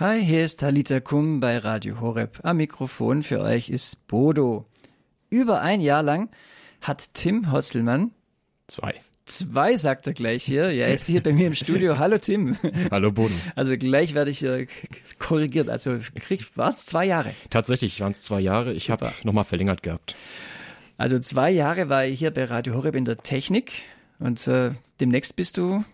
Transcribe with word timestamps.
Hi, 0.00 0.24
hier 0.24 0.44
ist 0.44 0.60
Talita 0.60 1.00
Kum 1.00 1.40
bei 1.40 1.58
Radio 1.58 2.00
Horeb. 2.00 2.38
Am 2.44 2.58
Mikrofon 2.58 3.24
für 3.24 3.40
euch 3.40 3.68
ist 3.68 4.06
Bodo. 4.06 4.64
Über 5.28 5.60
ein 5.60 5.80
Jahr 5.80 6.04
lang 6.04 6.30
hat 6.80 7.14
Tim 7.14 7.50
Hosselmann 7.50 8.12
zwei. 8.68 8.94
Zwei 9.24 9.74
sagt 9.74 10.06
er 10.06 10.12
gleich 10.12 10.44
hier. 10.44 10.70
Ja, 10.70 10.86
er 10.86 10.94
ist 10.94 11.08
hier 11.08 11.20
bei 11.20 11.32
mir 11.32 11.48
im 11.48 11.54
Studio. 11.56 11.98
Hallo 11.98 12.16
Tim. 12.18 12.56
Hallo 12.92 13.10
Boden. 13.10 13.34
Also 13.56 13.76
gleich 13.76 14.14
werde 14.14 14.30
ich 14.30 14.38
hier 14.38 14.68
korrigiert. 15.18 15.68
Also 15.68 15.98
waren 16.54 16.74
es 16.74 16.86
zwei 16.86 17.04
Jahre? 17.04 17.34
Tatsächlich 17.50 17.98
waren 17.98 18.12
es 18.12 18.22
zwei 18.22 18.38
Jahre. 18.38 18.74
Ich 18.74 18.90
habe 18.90 19.10
nochmal 19.24 19.42
verlängert 19.42 19.82
gehabt. 19.82 20.14
Also 20.96 21.18
zwei 21.18 21.50
Jahre 21.50 21.88
war 21.88 22.06
ich 22.06 22.20
hier 22.20 22.30
bei 22.30 22.44
Radio 22.44 22.76
Horeb 22.76 22.94
in 22.94 23.04
der 23.04 23.16
Technik 23.16 23.82
und 24.18 24.46
äh, 24.48 24.72
demnächst 25.00 25.36
bist 25.36 25.56
du 25.56 25.84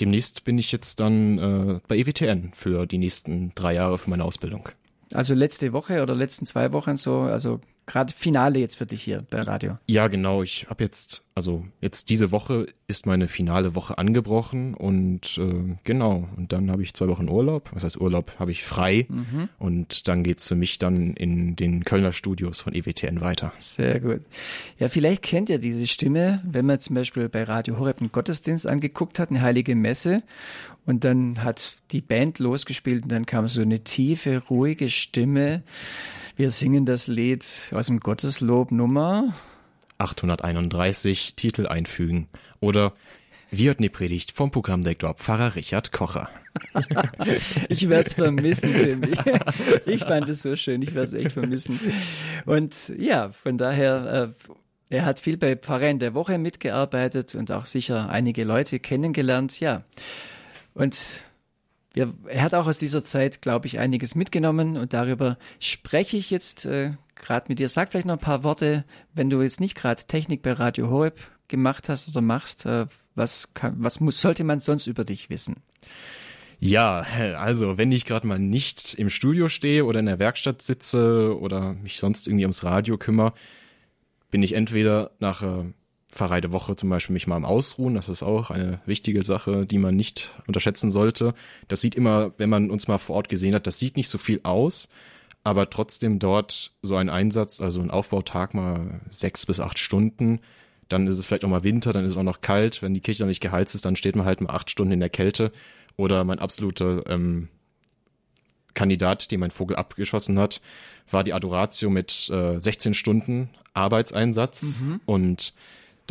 Demnächst 0.00 0.44
bin 0.44 0.58
ich 0.58 0.72
jetzt 0.72 1.00
dann 1.00 1.38
äh, 1.38 1.80
bei 1.86 1.96
EWTN 1.96 2.52
für 2.54 2.86
die 2.86 2.98
nächsten 2.98 3.52
drei 3.54 3.74
Jahre 3.74 3.98
für 3.98 4.10
meine 4.10 4.24
Ausbildung. 4.24 4.68
Also 5.12 5.34
letzte 5.34 5.72
Woche 5.72 6.02
oder 6.02 6.14
letzten 6.14 6.46
zwei 6.46 6.72
Wochen 6.72 6.96
so, 6.96 7.20
also 7.20 7.60
gerade 7.86 8.12
Finale 8.12 8.58
jetzt 8.60 8.76
für 8.76 8.86
dich 8.86 9.02
hier 9.02 9.24
bei 9.28 9.42
Radio. 9.42 9.78
Ja, 9.86 10.06
genau. 10.06 10.42
Ich 10.42 10.66
habe 10.68 10.84
jetzt, 10.84 11.24
also 11.34 11.64
jetzt 11.80 12.10
diese 12.10 12.30
Woche 12.30 12.66
ist 12.86 13.06
meine 13.06 13.28
finale 13.28 13.74
Woche 13.74 13.98
angebrochen 13.98 14.74
und 14.74 15.38
äh, 15.38 15.76
genau. 15.84 16.28
Und 16.36 16.52
dann 16.52 16.70
habe 16.70 16.82
ich 16.82 16.94
zwei 16.94 17.08
Wochen 17.08 17.28
Urlaub. 17.28 17.70
Was 17.72 17.84
heißt 17.84 18.00
Urlaub? 18.00 18.32
Habe 18.38 18.52
ich 18.52 18.64
frei. 18.64 19.06
Mhm. 19.08 19.48
Und 19.58 20.08
dann 20.08 20.22
geht's 20.22 20.48
für 20.48 20.54
mich 20.54 20.78
dann 20.78 21.14
in 21.14 21.56
den 21.56 21.84
Kölner 21.84 22.12
Studios 22.12 22.60
von 22.60 22.74
EWTN 22.74 23.20
weiter. 23.20 23.52
Sehr 23.58 24.00
gut. 24.00 24.20
Ja, 24.78 24.88
vielleicht 24.88 25.22
kennt 25.22 25.48
ihr 25.48 25.58
diese 25.58 25.86
Stimme, 25.86 26.40
wenn 26.44 26.66
man 26.66 26.80
zum 26.80 26.94
Beispiel 26.94 27.28
bei 27.28 27.42
Radio 27.44 27.78
Horeb 27.78 28.00
einen 28.00 28.12
Gottesdienst 28.12 28.66
angeguckt 28.66 29.18
hat, 29.18 29.30
eine 29.30 29.42
heilige 29.42 29.74
Messe. 29.74 30.18
Und 30.84 31.04
dann 31.04 31.42
hat 31.42 31.74
die 31.92 32.00
Band 32.00 32.38
losgespielt 32.38 33.04
und 33.04 33.12
dann 33.12 33.26
kam 33.26 33.48
so 33.48 33.62
eine 33.62 33.84
tiefe, 33.84 34.42
ruhige 34.48 34.88
Stimme. 34.88 35.62
Wir 36.34 36.50
singen 36.50 36.86
das 36.86 37.08
Lied 37.08 37.44
aus 37.72 37.86
dem 37.86 38.00
Gotteslob 38.00 38.72
Nummer 38.72 39.34
831 39.98 41.34
Titel 41.36 41.66
einfügen 41.66 42.26
oder 42.58 42.94
wird 43.50 43.80
eine 43.80 43.90
Predigt 43.90 44.32
vom 44.32 44.50
Programmdirektor 44.50 45.12
Pfarrer 45.12 45.56
Richard 45.56 45.92
Kocher. 45.92 46.30
ich 47.68 47.86
werde 47.90 48.06
es 48.06 48.14
vermissen, 48.14 48.74
Tim. 48.74 49.02
Ich, 49.02 49.20
ich 49.86 50.04
fand 50.04 50.26
es 50.30 50.40
so 50.40 50.56
schön, 50.56 50.80
ich 50.80 50.94
werde 50.94 51.08
es 51.08 51.12
echt 51.12 51.32
vermissen. 51.32 51.78
Und 52.46 52.94
ja, 52.96 53.30
von 53.30 53.58
daher, 53.58 54.32
äh, 54.90 54.94
er 54.94 55.04
hat 55.04 55.18
viel 55.18 55.36
bei 55.36 55.54
Pfarrer 55.54 55.90
in 55.90 55.98
der 55.98 56.14
Woche 56.14 56.38
mitgearbeitet 56.38 57.34
und 57.34 57.52
auch 57.52 57.66
sicher 57.66 58.08
einige 58.08 58.44
Leute 58.44 58.80
kennengelernt, 58.80 59.60
ja. 59.60 59.84
Und 60.72 61.26
wir, 61.92 62.12
er 62.26 62.42
hat 62.42 62.54
auch 62.54 62.66
aus 62.66 62.78
dieser 62.78 63.04
Zeit, 63.04 63.42
glaube 63.42 63.66
ich, 63.66 63.78
einiges 63.78 64.14
mitgenommen 64.14 64.76
und 64.76 64.92
darüber 64.92 65.38
spreche 65.60 66.16
ich 66.16 66.30
jetzt 66.30 66.64
äh, 66.64 66.92
gerade 67.16 67.46
mit 67.48 67.58
dir. 67.58 67.68
Sag 67.68 67.90
vielleicht 67.90 68.06
noch 68.06 68.14
ein 68.14 68.20
paar 68.20 68.44
Worte, 68.44 68.84
wenn 69.14 69.30
du 69.30 69.42
jetzt 69.42 69.60
nicht 69.60 69.76
gerade 69.76 70.02
Technik 70.04 70.42
bei 70.42 70.52
Radio 70.52 70.88
Horeb 70.88 71.20
gemacht 71.48 71.88
hast 71.88 72.08
oder 72.08 72.20
machst, 72.20 72.66
äh, 72.66 72.86
was, 73.14 73.52
kann, 73.54 73.76
was 73.78 74.00
muss, 74.00 74.20
sollte 74.20 74.44
man 74.44 74.60
sonst 74.60 74.86
über 74.86 75.04
dich 75.04 75.28
wissen? 75.28 75.56
Ja, 76.58 77.04
also 77.38 77.76
wenn 77.76 77.90
ich 77.90 78.04
gerade 78.04 78.26
mal 78.26 78.38
nicht 78.38 78.94
im 78.94 79.10
Studio 79.10 79.48
stehe 79.48 79.84
oder 79.84 79.98
in 79.98 80.06
der 80.06 80.20
Werkstatt 80.20 80.62
sitze 80.62 81.36
oder 81.38 81.74
mich 81.74 81.98
sonst 81.98 82.28
irgendwie 82.28 82.44
ums 82.44 82.62
Radio 82.62 82.96
kümmere, 82.96 83.32
bin 84.30 84.42
ich 84.42 84.54
entweder 84.54 85.10
nach 85.18 85.42
äh, 85.42 85.64
Pfarrei 86.12 86.42
der 86.42 86.52
Woche 86.52 86.76
zum 86.76 86.90
Beispiel 86.90 87.14
mich 87.14 87.26
mal 87.26 87.36
am 87.36 87.46
Ausruhen. 87.46 87.94
Das 87.94 88.10
ist 88.10 88.22
auch 88.22 88.50
eine 88.50 88.80
wichtige 88.84 89.22
Sache, 89.22 89.64
die 89.66 89.78
man 89.78 89.96
nicht 89.96 90.38
unterschätzen 90.46 90.90
sollte. 90.90 91.34
Das 91.68 91.80
sieht 91.80 91.94
immer, 91.94 92.32
wenn 92.36 92.50
man 92.50 92.70
uns 92.70 92.86
mal 92.86 92.98
vor 92.98 93.16
Ort 93.16 93.30
gesehen 93.30 93.54
hat, 93.54 93.66
das 93.66 93.78
sieht 93.78 93.96
nicht 93.96 94.10
so 94.10 94.18
viel 94.18 94.40
aus, 94.42 94.88
aber 95.42 95.70
trotzdem 95.70 96.18
dort 96.18 96.72
so 96.82 96.96
ein 96.96 97.08
Einsatz, 97.08 97.60
also 97.60 97.80
ein 97.80 97.90
Aufbautag 97.90 98.52
mal 98.52 99.00
sechs 99.08 99.46
bis 99.46 99.58
acht 99.58 99.78
Stunden, 99.78 100.40
dann 100.88 101.06
ist 101.06 101.18
es 101.18 101.24
vielleicht 101.24 101.46
auch 101.46 101.48
mal 101.48 101.64
Winter, 101.64 101.94
dann 101.94 102.04
ist 102.04 102.12
es 102.12 102.18
auch 102.18 102.22
noch 102.22 102.42
kalt. 102.42 102.82
Wenn 102.82 102.92
die 102.92 103.00
Kirche 103.00 103.22
noch 103.22 103.28
nicht 103.28 103.40
geheizt 103.40 103.74
ist, 103.74 103.86
dann 103.86 103.96
steht 103.96 104.14
man 104.14 104.26
halt 104.26 104.42
mal 104.42 104.52
acht 104.52 104.70
Stunden 104.70 104.92
in 104.92 105.00
der 105.00 105.08
Kälte. 105.08 105.50
Oder 105.96 106.24
mein 106.24 106.38
absoluter 106.38 107.04
ähm, 107.08 107.48
Kandidat, 108.74 109.30
den 109.30 109.40
mein 109.40 109.50
Vogel 109.50 109.76
abgeschossen 109.76 110.38
hat, 110.38 110.60
war 111.10 111.24
die 111.24 111.32
Adoratio 111.32 111.88
mit 111.88 112.28
äh, 112.30 112.58
16 112.58 112.92
Stunden 112.92 113.48
Arbeitseinsatz. 113.72 114.80
Mhm. 114.80 115.00
Und 115.06 115.54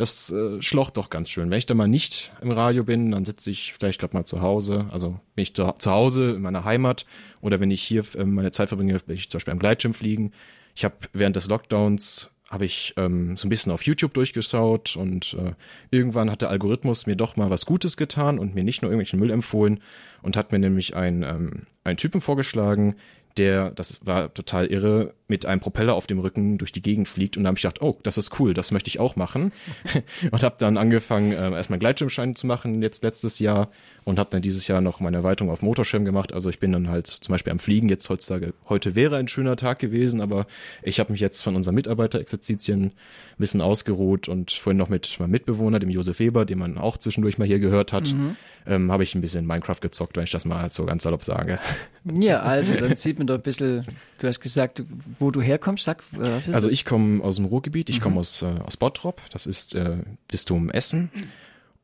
das 0.02 0.30
äh, 0.30 0.60
schlocht 0.60 0.96
doch 0.96 1.10
ganz 1.10 1.30
schön. 1.30 1.50
Wenn 1.50 1.58
ich 1.58 1.66
da 1.66 1.74
mal 1.74 1.88
nicht 1.88 2.32
im 2.42 2.50
Radio 2.50 2.82
bin, 2.84 3.12
dann 3.12 3.24
sitze 3.24 3.50
ich 3.50 3.72
vielleicht 3.72 4.00
gerade 4.00 4.16
mal 4.16 4.24
zu 4.24 4.42
Hause. 4.42 4.86
Also 4.90 5.20
bin 5.34 5.44
ich 5.44 5.54
zu 5.54 5.72
Hause 5.86 6.32
in 6.32 6.42
meiner 6.42 6.64
Heimat 6.64 7.06
oder 7.40 7.60
wenn 7.60 7.70
ich 7.70 7.82
hier 7.82 8.02
äh, 8.16 8.24
meine 8.24 8.50
Zeit 8.50 8.68
verbringe, 8.68 8.98
bin 8.98 9.14
ich 9.14 9.30
zum 9.30 9.38
Beispiel 9.38 9.52
am 9.52 9.60
Gleitschirm 9.60 9.94
fliegen. 9.94 10.32
Ich 10.74 10.84
habe 10.84 10.96
während 11.12 11.36
des 11.36 11.46
Lockdowns 11.46 12.30
habe 12.50 12.66
ich 12.66 12.92
ähm, 12.96 13.36
so 13.36 13.46
ein 13.46 13.48
bisschen 13.48 13.72
auf 13.72 13.86
YouTube 13.86 14.12
durchgeschaut 14.12 14.96
und 14.96 15.34
äh, 15.34 15.52
irgendwann 15.90 16.30
hat 16.30 16.42
der 16.42 16.50
Algorithmus 16.50 17.06
mir 17.06 17.16
doch 17.16 17.36
mal 17.36 17.48
was 17.48 17.64
Gutes 17.64 17.96
getan 17.96 18.38
und 18.38 18.54
mir 18.54 18.64
nicht 18.64 18.82
nur 18.82 18.90
irgendwelchen 18.90 19.20
Müll 19.20 19.30
empfohlen 19.30 19.80
und 20.20 20.36
hat 20.36 20.52
mir 20.52 20.58
nämlich 20.58 20.94
ein, 20.94 21.22
ähm, 21.22 21.62
einen 21.84 21.96
Typen 21.96 22.20
vorgeschlagen, 22.20 22.96
der, 23.38 23.70
das 23.70 24.04
war 24.04 24.34
total 24.34 24.66
irre, 24.66 25.14
mit 25.32 25.46
einem 25.46 25.62
Propeller 25.62 25.94
auf 25.94 26.06
dem 26.06 26.18
Rücken 26.18 26.58
durch 26.58 26.72
die 26.72 26.82
Gegend 26.82 27.08
fliegt. 27.08 27.38
Und 27.38 27.44
da 27.44 27.48
habe 27.48 27.56
ich 27.56 27.62
gedacht, 27.62 27.80
oh, 27.80 27.98
das 28.02 28.18
ist 28.18 28.38
cool, 28.38 28.52
das 28.52 28.70
möchte 28.70 28.88
ich 28.88 29.00
auch 29.00 29.16
machen. 29.16 29.50
und 30.30 30.42
habe 30.42 30.56
dann 30.58 30.76
angefangen, 30.76 31.32
äh, 31.32 31.52
erstmal 31.52 31.78
Gleitschirmschein 31.78 32.36
zu 32.36 32.46
machen, 32.46 32.82
jetzt 32.82 33.02
letztes 33.02 33.38
Jahr. 33.38 33.70
Und 34.04 34.18
habe 34.18 34.28
dann 34.30 34.42
dieses 34.42 34.68
Jahr 34.68 34.82
noch 34.82 35.00
meine 35.00 35.18
Erweiterung 35.18 35.50
auf 35.50 35.62
Motorschirm 35.62 36.04
gemacht. 36.04 36.34
Also 36.34 36.50
ich 36.50 36.58
bin 36.58 36.72
dann 36.72 36.90
halt 36.90 37.06
zum 37.06 37.32
Beispiel 37.32 37.52
am 37.52 37.60
Fliegen 37.60 37.88
jetzt 37.88 38.10
heutzutage. 38.10 38.52
Heute 38.68 38.94
wäre 38.94 39.16
ein 39.16 39.28
schöner 39.28 39.56
Tag 39.56 39.78
gewesen, 39.78 40.20
aber 40.20 40.46
ich 40.82 41.00
habe 41.00 41.12
mich 41.12 41.20
jetzt 41.20 41.40
von 41.40 41.56
unseren 41.56 41.76
Mitarbeiterexerzitien 41.76 42.86
ein 42.86 42.92
bisschen 43.38 43.60
ausgeruht 43.62 44.28
und 44.28 44.50
vorhin 44.52 44.76
noch 44.76 44.88
mit 44.88 45.18
meinem 45.18 45.30
Mitbewohner, 45.30 45.78
dem 45.78 45.88
Josef 45.88 46.18
Weber, 46.18 46.44
den 46.44 46.58
man 46.58 46.76
auch 46.78 46.98
zwischendurch 46.98 47.38
mal 47.38 47.46
hier 47.46 47.60
gehört 47.60 47.92
hat, 47.92 48.12
mhm. 48.12 48.36
ähm, 48.66 48.92
habe 48.92 49.04
ich 49.04 49.14
ein 49.14 49.20
bisschen 49.20 49.46
Minecraft 49.46 49.80
gezockt, 49.80 50.16
wenn 50.16 50.24
ich 50.24 50.32
das 50.32 50.44
mal 50.44 50.70
so 50.70 50.84
ganz 50.84 51.04
salopp 51.04 51.24
sage. 51.24 51.58
Ja, 52.04 52.40
also 52.40 52.74
dann 52.80 52.96
sieht 52.96 53.18
man 53.18 53.28
doch 53.28 53.36
ein 53.36 53.42
bisschen, 53.42 53.86
du 54.20 54.26
hast 54.26 54.40
gesagt, 54.40 54.82
wo 55.22 55.30
du 55.30 55.40
herkommst, 55.40 55.84
sag, 55.84 56.02
was 56.10 56.48
ist 56.48 56.54
Also 56.54 56.66
das? 56.68 56.74
ich 56.74 56.84
komme 56.84 57.22
aus 57.24 57.36
dem 57.36 57.46
Ruhrgebiet, 57.46 57.88
ich 57.88 58.00
mhm. 58.00 58.02
komme 58.02 58.20
aus, 58.20 58.42
äh, 58.42 58.46
aus 58.66 58.76
Bottrop, 58.76 59.22
das 59.30 59.46
ist 59.46 59.74
äh, 59.74 59.98
Bistum 60.28 60.68
Essen 60.68 61.10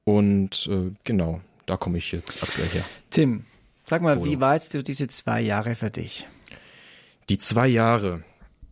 und 0.05 0.69
äh, 0.71 0.91
genau, 1.05 1.41
da 1.67 1.77
komme 1.77 1.99
ich 1.99 2.13
jetzt 2.13 2.43
aktuell 2.43 2.69
her. 2.69 2.85
Tim, 3.11 3.45
sag 3.85 4.03
mal, 4.03 4.19
Oder? 4.19 4.31
wie 4.31 4.41
war 4.41 4.55
jetzt 4.55 4.75
diese 4.87 5.09
zwei 5.09 5.41
Jahre 5.41 5.75
für 5.75 5.91
dich? 5.91 6.27
Die 7.29 7.39
zwei 7.39 7.69
Jahre, 7.69 8.23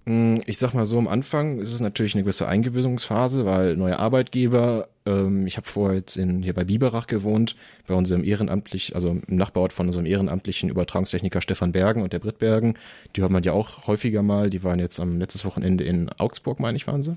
ich 0.08 0.58
sag 0.58 0.72
mal 0.72 0.86
so, 0.86 0.98
am 0.98 1.08
Anfang 1.08 1.58
ist 1.58 1.72
es 1.72 1.80
natürlich 1.80 2.14
eine 2.14 2.22
gewisse 2.22 2.46
Eingewöhnungsphase, 2.46 3.44
weil 3.44 3.76
neue 3.76 3.98
Arbeitgeber, 3.98 4.88
ähm, 5.04 5.48
ich 5.48 5.56
habe 5.56 5.66
vorher 5.66 5.96
jetzt 5.98 6.16
in, 6.16 6.44
hier 6.44 6.54
bei 6.54 6.62
Biberach 6.62 7.08
gewohnt, 7.08 7.56
bei 7.88 7.94
unserem 7.94 8.22
ehrenamtlich, 8.22 8.94
also 8.94 9.08
im 9.26 9.36
Nachbarort 9.36 9.72
von 9.72 9.88
unserem 9.88 10.06
ehrenamtlichen 10.06 10.68
Übertragungstechniker 10.68 11.40
Stefan 11.40 11.72
Bergen 11.72 12.02
und 12.02 12.12
der 12.12 12.20
Britt 12.20 12.38
Bergen. 12.38 12.74
Die 13.16 13.20
hört 13.20 13.32
man 13.32 13.42
ja 13.42 13.50
auch 13.50 13.88
häufiger 13.88 14.22
mal. 14.22 14.48
Die 14.48 14.62
waren 14.62 14.78
jetzt 14.78 15.00
am 15.00 15.18
letztes 15.18 15.44
Wochenende 15.44 15.82
in 15.82 16.08
Augsburg, 16.08 16.60
meine 16.60 16.76
ich, 16.76 16.86
waren 16.86 17.02
sie. 17.02 17.16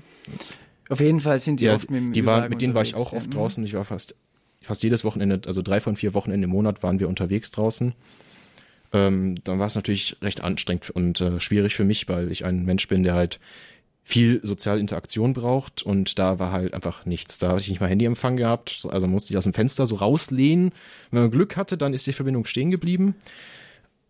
Auf 0.88 0.98
jeden 0.98 1.20
Fall 1.20 1.38
sind 1.38 1.60
die 1.60 1.66
ja, 1.66 1.74
oft 1.74 1.92
mit 1.92 2.00
dem 2.00 2.12
die 2.12 2.26
waren, 2.26 2.50
Mit 2.50 2.60
denen 2.60 2.74
war 2.74 2.82
ich 2.82 2.96
auch 2.96 3.12
oft 3.12 3.28
ja. 3.28 3.34
draußen. 3.34 3.64
Ich 3.64 3.74
war 3.74 3.84
fast, 3.84 4.16
fast 4.62 4.82
jedes 4.82 5.04
Wochenende, 5.04 5.42
also 5.46 5.62
drei 5.62 5.78
von 5.78 5.94
vier 5.94 6.12
Wochenende 6.14 6.46
im 6.46 6.50
Monat 6.50 6.82
waren 6.82 6.98
wir 6.98 7.08
unterwegs 7.08 7.52
draußen 7.52 7.94
ähm, 8.92 9.36
dann 9.44 9.58
war 9.58 9.66
es 9.66 9.74
natürlich 9.74 10.16
recht 10.22 10.42
anstrengend 10.42 10.90
und 10.90 11.20
äh, 11.20 11.40
schwierig 11.40 11.74
für 11.74 11.84
mich, 11.84 12.08
weil 12.08 12.30
ich 12.32 12.44
ein 12.44 12.64
Mensch 12.64 12.88
bin, 12.88 13.02
der 13.02 13.14
halt 13.14 13.40
viel 14.02 14.40
soziale 14.42 14.80
Interaktion 14.80 15.34
braucht 15.34 15.82
und 15.82 16.18
da 16.18 16.38
war 16.38 16.52
halt 16.52 16.74
einfach 16.74 17.06
nichts. 17.06 17.38
Da 17.38 17.50
hatte 17.50 17.60
ich 17.60 17.68
nicht 17.68 17.80
mal 17.80 17.88
Handyempfang 17.88 18.36
gehabt, 18.36 18.86
also 18.90 19.06
musste 19.06 19.32
ich 19.32 19.38
aus 19.38 19.44
dem 19.44 19.54
Fenster 19.54 19.86
so 19.86 19.96
rauslehnen. 19.96 20.72
Wenn 21.10 21.22
man 21.22 21.30
Glück 21.30 21.56
hatte, 21.56 21.76
dann 21.76 21.94
ist 21.94 22.06
die 22.06 22.12
Verbindung 22.12 22.44
stehen 22.44 22.70
geblieben. 22.70 23.14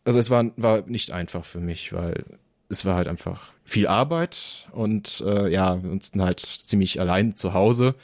Also 0.04 0.18
es 0.18 0.30
war, 0.30 0.50
war 0.56 0.82
nicht 0.86 1.10
einfach 1.10 1.44
für 1.44 1.60
mich, 1.60 1.92
weil 1.92 2.24
es 2.70 2.84
war 2.84 2.96
halt 2.96 3.08
einfach 3.08 3.52
viel 3.64 3.86
Arbeit 3.86 4.68
und 4.72 5.22
äh, 5.26 5.48
ja, 5.48 5.72
uns 5.72 6.12
halt 6.16 6.40
ziemlich 6.40 7.00
allein 7.00 7.36
zu 7.36 7.52
Hause. 7.52 7.94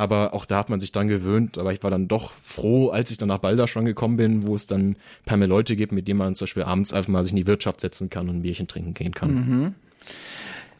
Aber 0.00 0.32
auch 0.32 0.46
da 0.46 0.56
hat 0.56 0.70
man 0.70 0.80
sich 0.80 0.92
dann 0.92 1.08
gewöhnt. 1.08 1.58
Aber 1.58 1.74
ich 1.74 1.82
war 1.82 1.90
dann 1.90 2.08
doch 2.08 2.32
froh, 2.42 2.88
als 2.88 3.10
ich 3.10 3.18
dann 3.18 3.28
nach 3.28 3.38
Balderschwang 3.38 3.84
gekommen 3.84 4.16
bin, 4.16 4.46
wo 4.46 4.54
es 4.54 4.66
dann 4.66 4.92
ein 4.92 4.96
paar 5.26 5.36
mehr 5.36 5.46
Leute 5.46 5.76
gibt, 5.76 5.92
mit 5.92 6.08
denen 6.08 6.18
man 6.18 6.34
zum 6.34 6.46
Beispiel 6.46 6.62
abends 6.62 6.94
einfach 6.94 7.10
mal 7.10 7.22
sich 7.22 7.32
in 7.32 7.36
die 7.36 7.46
Wirtschaft 7.46 7.82
setzen 7.82 8.08
kann 8.08 8.30
und 8.30 8.36
ein 8.36 8.42
Bierchen 8.42 8.66
trinken 8.66 8.94
gehen 8.94 9.12
kann. 9.12 9.34
Mhm. 9.34 9.74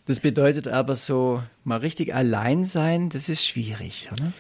Das 0.07 0.21
bedeutet 0.21 0.69
aber 0.69 0.97
so, 0.97 1.43
mal 1.65 1.81
richtig 1.81 2.15
allein 2.15 2.65
sein, 2.65 3.11
das 3.11 3.29
ist 3.29 3.47
schwierig, 3.47 4.09
oder? 4.11 4.33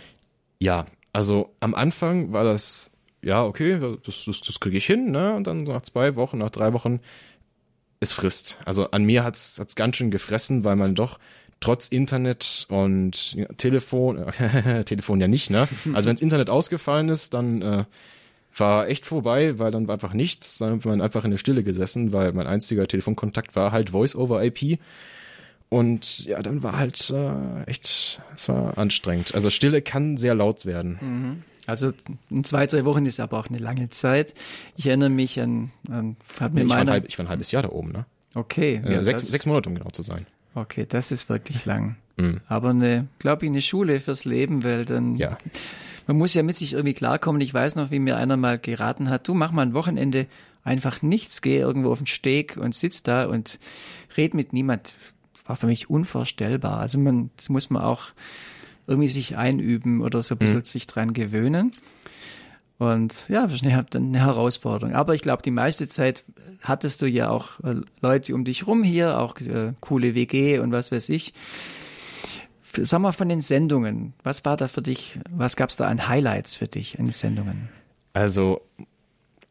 Ja, 0.58 0.86
also 1.12 1.54
am 1.60 1.74
Anfang 1.74 2.32
war 2.32 2.44
das, 2.44 2.90
ja, 3.20 3.44
okay, 3.44 3.78
das, 4.04 4.24
das, 4.24 4.40
das 4.40 4.60
kriege 4.60 4.78
ich 4.78 4.86
hin, 4.86 5.10
ne? 5.10 5.34
Und 5.34 5.46
dann 5.46 5.64
nach 5.64 5.82
zwei 5.82 6.16
Wochen, 6.16 6.38
nach 6.38 6.50
drei 6.50 6.72
Wochen, 6.72 7.00
es 8.00 8.14
frisst. 8.14 8.58
Also 8.64 8.90
an 8.92 9.04
mir 9.04 9.24
hat's 9.24 9.58
hat's 9.60 9.74
ganz 9.74 9.96
schön 9.96 10.10
gefressen, 10.10 10.64
weil 10.64 10.76
man 10.76 10.94
doch 10.94 11.18
trotz 11.60 11.88
Internet 11.88 12.66
und 12.68 13.36
Telefon, 13.56 14.24
Telefon 14.86 15.20
ja 15.20 15.28
nicht, 15.28 15.50
ne? 15.50 15.68
Also 15.92 16.08
wenn 16.08 16.16
das 16.16 16.22
Internet 16.22 16.50
ausgefallen 16.50 17.08
ist, 17.08 17.34
dann 17.34 17.62
äh, 17.62 17.84
war 18.56 18.88
echt 18.88 19.06
vorbei, 19.06 19.58
weil 19.58 19.70
dann 19.70 19.86
war 19.86 19.94
einfach 19.94 20.14
nichts. 20.14 20.58
Dann 20.58 20.76
hat 20.76 20.84
man 20.84 21.00
einfach 21.00 21.24
in 21.24 21.30
der 21.30 21.38
Stille 21.38 21.62
gesessen, 21.62 22.12
weil 22.12 22.32
mein 22.32 22.46
einziger 22.46 22.86
Telefonkontakt 22.86 23.54
war 23.56 23.72
halt 23.72 23.90
Voice-over-IP. 23.90 24.80
Und 25.68 26.24
ja, 26.24 26.42
dann 26.42 26.62
war 26.64 26.76
halt 26.76 27.10
äh, 27.10 27.62
echt, 27.70 28.20
es 28.34 28.48
war 28.48 28.76
anstrengend. 28.76 29.34
Also 29.34 29.50
Stille 29.50 29.82
kann 29.82 30.16
sehr 30.16 30.34
laut 30.34 30.66
werden. 30.66 30.98
Mhm. 31.00 31.42
Also 31.66 31.92
in 32.30 32.42
zwei, 32.42 32.66
drei 32.66 32.84
Wochen 32.84 33.06
ist 33.06 33.20
aber 33.20 33.38
auch 33.38 33.48
eine 33.48 33.58
lange 33.58 33.88
Zeit. 33.88 34.34
Ich 34.76 34.88
erinnere 34.88 35.10
mich 35.10 35.40
an, 35.40 35.70
an 35.88 36.16
hat 36.40 36.52
mir 36.52 36.60
ja, 36.60 36.66
ich, 36.66 36.70
war 36.70 36.78
ein 36.78 36.90
halb, 36.90 37.08
ich 37.08 37.18
war 37.18 37.26
ein 37.26 37.28
halbes 37.28 37.52
Jahr 37.52 37.62
da 37.62 37.68
oben, 37.68 37.92
ne? 37.92 38.06
Okay. 38.34 38.82
Ja, 38.84 39.04
sechs, 39.04 39.28
sechs 39.28 39.46
Monate, 39.46 39.68
um 39.68 39.76
genau 39.76 39.90
zu 39.90 40.02
sein. 40.02 40.26
Okay, 40.54 40.86
das 40.88 41.12
ist 41.12 41.28
wirklich 41.28 41.64
lang. 41.64 41.96
Mhm. 42.16 42.40
Aber 42.48 42.70
eine, 42.70 43.06
glaube 43.18 43.46
ich, 43.46 43.50
eine 43.50 43.62
Schule 43.62 43.98
fürs 43.98 44.26
Leben, 44.26 44.62
weil 44.62 44.84
dann 44.84 45.16
ja. 45.16 45.38
man 46.06 46.18
muss 46.18 46.34
ja 46.34 46.42
mit 46.42 46.56
sich 46.56 46.74
irgendwie 46.74 46.92
klarkommen. 46.92 47.40
Ich 47.40 47.54
weiß 47.54 47.76
noch, 47.76 47.90
wie 47.90 47.98
mir 47.98 48.18
einer 48.18 48.36
mal 48.36 48.58
geraten 48.58 49.08
hat, 49.08 49.26
du 49.26 49.32
mach 49.32 49.52
mal 49.52 49.62
ein 49.62 49.72
Wochenende 49.72 50.26
einfach 50.62 51.00
nichts, 51.00 51.40
geh 51.40 51.58
irgendwo 51.58 51.90
auf 51.90 52.00
den 52.00 52.06
Steg 52.06 52.58
und 52.58 52.74
sitz 52.74 53.02
da 53.02 53.24
und 53.24 53.58
red 54.18 54.34
mit 54.34 54.52
niemand 54.52 54.94
war 55.46 55.56
für 55.56 55.66
mich 55.66 55.88
unvorstellbar. 55.88 56.80
Also 56.80 56.98
man, 56.98 57.30
das 57.36 57.48
muss 57.48 57.70
man 57.70 57.82
auch 57.82 58.12
irgendwie 58.86 59.08
sich 59.08 59.36
einüben 59.36 60.02
oder 60.02 60.22
so 60.22 60.34
ein 60.34 60.38
bisschen 60.38 60.58
mhm. 60.58 60.64
sich 60.64 60.86
dran 60.86 61.12
gewöhnen. 61.12 61.72
Und 62.80 63.28
ja, 63.28 63.46
das 63.46 63.56
ist 63.56 63.62
eine, 63.62 63.86
eine 63.94 64.20
Herausforderung. 64.20 64.94
Aber 64.94 65.14
ich 65.14 65.20
glaube, 65.20 65.42
die 65.42 65.50
meiste 65.50 65.86
Zeit 65.86 66.24
hattest 66.62 67.02
du 67.02 67.06
ja 67.06 67.28
auch 67.28 67.60
äh, 67.60 67.74
Leute 68.00 68.34
um 68.34 68.42
dich 68.42 68.66
rum 68.66 68.82
hier, 68.82 69.18
auch 69.18 69.38
äh, 69.38 69.74
coole 69.80 70.14
WG 70.14 70.60
und 70.60 70.72
was 70.72 70.90
weiß 70.90 71.10
ich. 71.10 71.34
Sag 72.62 73.00
mal 73.00 73.12
von 73.12 73.28
den 73.28 73.42
Sendungen, 73.42 74.14
was 74.22 74.46
war 74.46 74.56
da 74.56 74.66
für 74.66 74.80
dich, 74.80 75.18
was 75.28 75.56
gab 75.56 75.68
es 75.68 75.76
da 75.76 75.88
an 75.88 76.08
Highlights 76.08 76.54
für 76.54 76.68
dich 76.68 76.98
an 76.98 77.12
Sendungen? 77.12 77.68
Also 78.14 78.62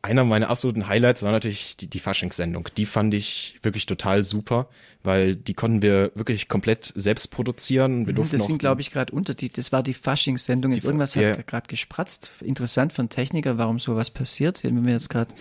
einer 0.02 0.24
meiner 0.24 0.50
absoluten 0.50 0.88
Highlights 0.88 1.24
war 1.24 1.32
natürlich 1.32 1.76
die, 1.76 1.88
die 1.88 2.00
Faschingssendung. 2.00 2.70
Die 2.78 2.86
fand 2.86 3.14
ich 3.14 3.58
wirklich 3.62 3.86
total 3.86 4.24
super, 4.24 4.70
weil 5.04 5.36
die 5.36 5.54
konnten 5.54 5.82
wir 5.82 6.12
wirklich 6.16 6.48
komplett 6.48 6.94
selbst 6.96 7.32
produzieren. 7.32 8.06
Wir 8.06 8.14
mhm, 8.14 8.16
durften 8.16 8.38
Deswegen 8.38 8.58
glaube 8.60 8.80
ich 8.80 8.92
gerade 8.92 9.14
unter 9.14 9.34
die, 9.34 9.50
das 9.50 9.74
war 9.74 9.84
die 9.84 9.94
Faschingssendung. 9.94 10.72
Jetzt 10.72 10.86
irgendwas 10.86 11.16
ja. 11.16 11.30
hat 11.30 11.48
gerade 11.48 11.68
gespratzt. 11.68 12.32
Interessant 12.42 12.98
einen 12.98 13.10
Techniker, 13.10 13.58
warum 13.58 13.78
sowas 13.80 14.10
passiert, 14.10 14.64
wenn 14.64 14.86
wir 14.86 14.94
jetzt 14.94 15.10
gerade 15.10 15.36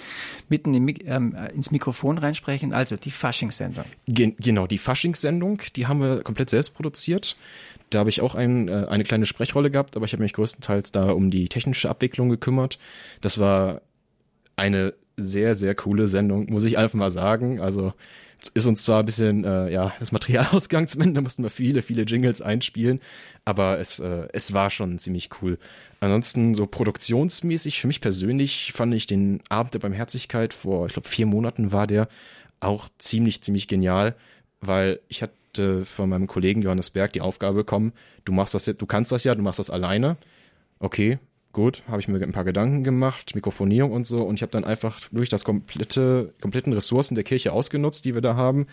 mitten 0.49 0.75
im, 0.75 0.89
ähm, 1.05 1.37
ins 1.55 1.71
Mikrofon 1.71 2.19
reinsprechen. 2.19 2.73
Also 2.73 2.97
die 2.97 3.13
Faschingssendung. 3.13 3.85
Gen 4.07 4.35
genau, 4.41 4.67
die 4.67 4.79
Faschingssendung, 4.79 5.63
die 5.77 5.87
haben 5.87 6.01
wir 6.01 6.23
komplett 6.23 6.51
selbst 6.51 6.75
produziert. 6.75 7.37
Da 7.91 8.01
habe 8.01 8.11
ich 8.11 8.21
auch 8.21 8.35
ein, 8.35 8.69
äh, 8.69 8.87
eine 8.89 9.05
kleine 9.05 9.25
Sprechrolle 9.25 9.71
gehabt, 9.71 9.97
aber 9.97 10.05
ich 10.05 10.13
habe 10.13 10.23
mich 10.23 10.33
größtenteils 10.33 10.91
da 10.91 11.11
um 11.11 11.31
die 11.31 11.49
technische 11.49 11.89
Abwicklung 11.89 12.29
gekümmert. 12.29 12.79
Das 13.21 13.39
war 13.39 13.83
eine 14.59 14.95
sehr, 15.17 15.55
sehr 15.55 15.75
coole 15.75 16.07
Sendung, 16.07 16.51
muss 16.51 16.65
ich 16.65 16.79
einfach 16.79 16.99
mal 16.99 17.11
sagen. 17.11 17.61
Also 17.61 17.93
ist 18.55 18.67
uns 18.67 18.85
zwar 18.85 19.01
ein 19.01 19.07
bisschen 19.07 19.45
äh, 19.45 19.71
ja 19.71 19.93
das 19.99 20.13
Material 20.13 20.47
ausgegangen 20.53 20.89
zum 20.89 21.01
Ende, 21.03 21.15
da 21.15 21.21
mussten 21.23 21.43
wir 21.43 21.51
viele, 21.51 21.83
viele 21.83 22.03
Jingles 22.03 22.41
einspielen, 22.41 23.01
aber 23.45 23.79
es, 23.81 23.99
äh, 23.99 24.29
es 24.33 24.53
war 24.53 24.71
schon 24.71 24.99
ziemlich 24.99 25.31
cool. 25.43 25.59
Ansonsten 26.01 26.55
so 26.55 26.67
produktionsmäßig, 26.67 27.81
für 27.81 27.89
mich 27.89 28.01
persönlich 28.01 28.73
fand 28.73 28.95
ich 28.95 29.07
den 29.07 29.43
Abend 29.49 29.75
der 29.75 29.81
Barmherzigkeit 29.81 30.55
vor, 30.55 30.87
ich 30.87 30.93
glaube, 30.93 31.09
vier 31.09 31.27
Monaten 31.27 31.73
war 31.73 31.87
der 31.87 32.09
auch 32.61 32.89
ziemlich, 32.99 33.43
ziemlich 33.43 33.67
genial, 33.67 34.15
weil 34.61 35.01
ich 35.09 35.23
hatte 35.23 35.85
von 35.85 36.09
meinem 36.09 36.29
Kollegen 36.29 36.63
Johannes 36.63 36.91
Berg 36.91 37.13
die 37.15 37.21
Aufgabe 37.21 37.57
bekommen, 37.57 37.93
du 38.25 38.33
machst 38.33 38.55
das, 38.55 38.67
du 38.67 38.87
kannst 38.87 39.11
das 39.11 39.25
ja, 39.25 39.35
du 39.35 39.43
machst 39.43 39.59
das 39.59 39.71
alleine. 39.71 40.17
Okay, 40.79 41.19
gut, 41.59 41.83
habe 41.89 42.01
ich 42.01 42.07
mir 42.07 42.23
ein 42.23 42.31
paar 42.31 42.45
Gedanken 42.45 42.85
gemacht, 42.85 43.35
Mikrofonierung 43.35 43.91
und 43.91 44.07
so, 44.07 44.23
und 44.23 44.37
ich 44.37 44.43
habe 44.43 44.53
dann 44.53 44.65
einfach 44.65 45.01
durch 45.11 45.29
das 45.29 45.43
komplette, 45.43 46.33
kompletten 46.41 46.73
Ressourcen 46.73 47.17
der 47.17 47.25
Kirche 47.25 47.53
ausgenutzt, 47.53 48.05
die 48.05 48.15
wir 48.15 48.21
da 48.21 48.37
haben, 48.37 48.69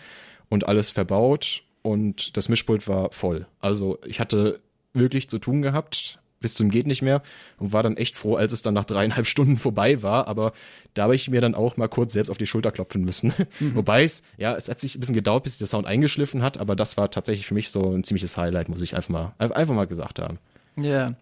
und 0.48 0.68
alles 0.68 0.90
verbaut 0.90 1.64
und 1.82 2.36
das 2.36 2.48
Mischpult 2.48 2.86
war 2.86 3.10
voll. 3.10 3.46
Also 3.60 3.98
ich 4.06 4.20
hatte 4.20 4.60
wirklich 4.92 5.28
zu 5.28 5.40
tun 5.40 5.62
gehabt, 5.62 6.20
bis 6.38 6.54
zum 6.54 6.70
geht 6.70 6.86
nicht 6.86 7.02
mehr 7.02 7.22
und 7.58 7.72
war 7.72 7.82
dann 7.82 7.96
echt 7.96 8.16
froh, 8.16 8.36
als 8.36 8.52
es 8.52 8.62
dann 8.62 8.74
nach 8.74 8.84
dreieinhalb 8.84 9.26
Stunden 9.26 9.56
vorbei 9.56 10.02
war. 10.02 10.28
Aber 10.28 10.52
da 10.94 11.04
habe 11.04 11.16
ich 11.16 11.28
mir 11.28 11.40
dann 11.40 11.56
auch 11.56 11.76
mal 11.76 11.88
kurz 11.88 12.12
selbst 12.12 12.30
auf 12.30 12.38
die 12.38 12.46
Schulter 12.46 12.70
klopfen 12.70 13.04
müssen. 13.04 13.32
Mhm. 13.58 13.74
Wobei 13.74 14.04
es, 14.04 14.22
ja, 14.36 14.54
es 14.54 14.68
hat 14.68 14.80
sich 14.80 14.94
ein 14.94 15.00
bisschen 15.00 15.16
gedauert, 15.16 15.42
bis 15.42 15.54
sich 15.54 15.58
der 15.58 15.66
Sound 15.66 15.88
eingeschliffen 15.88 16.42
hat, 16.42 16.58
aber 16.58 16.76
das 16.76 16.96
war 16.96 17.10
tatsächlich 17.10 17.48
für 17.48 17.54
mich 17.54 17.70
so 17.70 17.92
ein 17.92 18.04
ziemliches 18.04 18.36
Highlight, 18.36 18.68
muss 18.68 18.82
ich 18.82 18.94
einfach 18.94 19.10
mal, 19.10 19.34
einfach 19.38 19.74
mal 19.74 19.88
gesagt 19.88 20.20
haben. 20.20 20.38
Ja, 20.78 21.14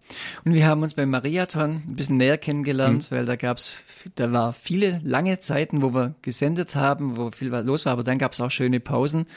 und 0.43 0.53
wir 0.53 0.67
haben 0.67 0.83
uns 0.83 0.95
beim 0.95 1.09
Mariathon 1.09 1.83
ein 1.87 1.95
bisschen 1.95 2.17
näher 2.17 2.37
kennengelernt, 2.37 3.09
mhm. 3.09 3.15
weil 3.15 3.25
da 3.25 3.37
gab's, 3.37 3.85
da 4.15 4.31
war 4.33 4.51
viele 4.51 4.99
lange 5.03 5.39
Zeiten, 5.39 5.81
wo 5.81 5.93
wir 5.93 6.13
gesendet 6.21 6.75
haben, 6.75 7.15
wo 7.15 7.31
viel 7.31 7.47
los 7.47 7.85
war, 7.85 7.93
aber 7.93 8.03
dann 8.03 8.17
gab's 8.17 8.41
auch 8.41 8.51
schöne 8.51 8.81
Pausen, 8.81 9.27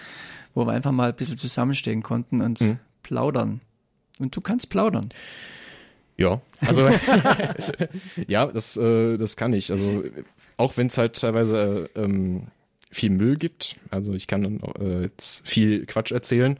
wo 0.55 0.65
wir 0.65 0.73
einfach 0.73 0.91
mal 0.91 1.11
ein 1.11 1.17
bisschen 1.17 1.39
zusammenstehen 1.39 2.03
konnten 2.03 2.41
und 2.41 2.61
mhm. 2.61 2.79
plaudern. 3.05 3.61
Und 4.19 4.35
du 4.35 4.41
kannst 4.41 4.71
plaudern. 4.71 5.09
Ja, 6.17 6.41
also 6.67 6.91
ja, 8.27 8.47
das, 8.47 8.77
äh, 8.77 9.17
das 9.19 9.37
kann 9.37 9.53
ich. 9.53 9.71
Also 9.71 10.03
auch 10.57 10.77
wenn 10.77 10.89
es 10.89 10.99
halt 10.99 11.21
teilweise 11.21 11.91
äh, 11.95 12.01
ähm, 12.03 12.49
viel 12.91 13.11
Müll 13.11 13.37
gibt, 13.37 13.77
also 13.91 14.15
ich 14.15 14.27
kann 14.27 14.43
dann 14.43 14.61
äh, 14.81 15.03
jetzt 15.03 15.49
viel 15.49 15.87
Quatsch 15.87 16.11
erzählen 16.11 16.59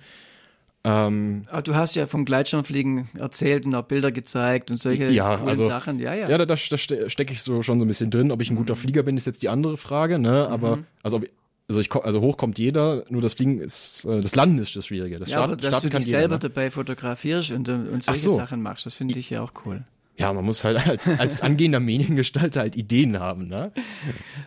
ähm, 0.89 1.43
ah, 1.51 1.61
du 1.61 1.75
hast 1.75 1.95
ja 1.97 2.07
vom 2.07 2.25
Gleitschirmfliegen 2.25 3.09
erzählt 3.19 3.67
und 3.67 3.75
auch 3.75 3.85
Bilder 3.85 4.11
gezeigt 4.11 4.71
und 4.71 4.79
solche 4.79 5.11
ja, 5.11 5.43
also, 5.45 5.65
Sachen. 5.65 5.99
Ja, 5.99 6.15
ja. 6.15 6.29
Ja, 6.29 6.39
da, 6.39 6.47
da, 6.47 6.55
da 6.55 6.77
stecke 6.77 7.33
ich 7.33 7.43
so 7.43 7.63
schon 7.63 7.79
so 7.79 7.85
ein 7.85 7.89
bisschen 7.89 8.11
drin. 8.11 8.31
Ob 8.31 8.41
ich 8.41 8.51
ein 8.51 8.57
guter 8.57 8.75
mhm. 8.75 8.79
Flieger 8.79 9.03
bin, 9.03 9.17
ist 9.17 9.27
jetzt 9.27 9.43
die 9.43 9.49
andere 9.49 9.77
Frage. 9.77 10.19
Ne? 10.19 10.49
Aber 10.49 10.77
mhm. 10.77 10.85
also, 11.03 11.19
ob, 11.19 11.27
also, 11.69 11.81
ich, 11.81 11.95
also 11.95 12.21
hoch 12.23 12.39
kommt 12.39 12.59
jeder, 12.59 13.05
nur 13.11 13.21
das 13.21 13.35
Fliegen 13.35 13.61
ist, 13.61 14.07
äh, 14.07 14.21
das 14.21 14.35
Landen 14.35 14.59
ist 14.59 14.75
das 14.75 14.87
Schwierige. 14.87 15.19
Das 15.19 15.29
ja, 15.29 15.37
Start, 15.37 15.51
aber 15.51 15.57
dass 15.57 15.69
Starten 15.69 15.91
du 15.91 15.99
dich 15.99 16.07
selber 16.07 16.35
ne? 16.37 16.39
dabei 16.39 16.71
fotografierst 16.71 17.51
und, 17.51 17.69
und 17.69 18.03
solche 18.03 18.21
so. 18.21 18.31
Sachen 18.31 18.63
machst, 18.63 18.87
das 18.87 18.95
finde 18.95 19.19
ich 19.19 19.29
ja 19.31 19.43
auch 19.43 19.53
cool 19.67 19.85
ja, 20.19 20.33
man 20.33 20.45
muss 20.45 20.65
halt 20.65 20.85
als, 20.85 21.09
als 21.09 21.41
angehender 21.43 21.79
Mediengestalter 21.79 22.61
halt 22.61 22.77
Ideen 22.77 23.21
haben, 23.21 23.47
ne? 23.47 23.73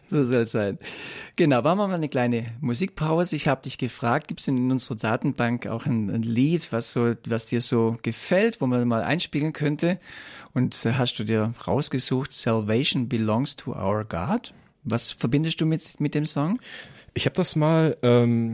So 0.06 0.23
soll 0.23 0.41
es 0.41 0.51
sein. 0.51 0.77
Genau, 1.38 1.62
machen 1.62 1.77
wir 1.77 1.88
mal 1.88 1.95
eine 1.95 2.09
kleine 2.09 2.51
Musikpause. 2.59 3.38
Ich 3.38 3.47
habe 3.47 3.62
dich 3.62 3.77
gefragt, 3.77 4.27
gibt 4.27 4.41
es 4.41 4.47
in 4.50 4.69
unserer 4.69 4.97
Datenbank 4.97 5.68
auch 5.68 5.85
ein, 5.85 6.09
ein, 6.09 6.23
Lied, 6.23 6.73
was 6.73 6.91
so, 6.91 7.13
was 7.25 7.45
dir 7.45 7.62
so 7.62 7.97
gefällt, 8.01 8.59
wo 8.59 8.68
man 8.68 8.85
mal 8.85 9.01
einspielen 9.01 9.53
könnte? 9.53 9.97
Und 10.53 10.85
äh, 10.85 10.94
hast 10.94 11.18
du 11.19 11.23
dir 11.23 11.53
rausgesucht, 11.65 12.33
Salvation 12.33 13.07
belongs 13.07 13.56
to 13.56 13.71
our 13.71 14.03
God? 14.03 14.53
Was 14.83 15.12
verbindest 15.12 15.62
du 15.62 15.65
mit, 15.65 16.00
mit 16.01 16.15
dem 16.15 16.25
Song? 16.25 16.59
Ich 17.13 17.25
habe 17.25 17.35
das 17.35 17.56
mal 17.56 17.97
ähm, 18.01 18.54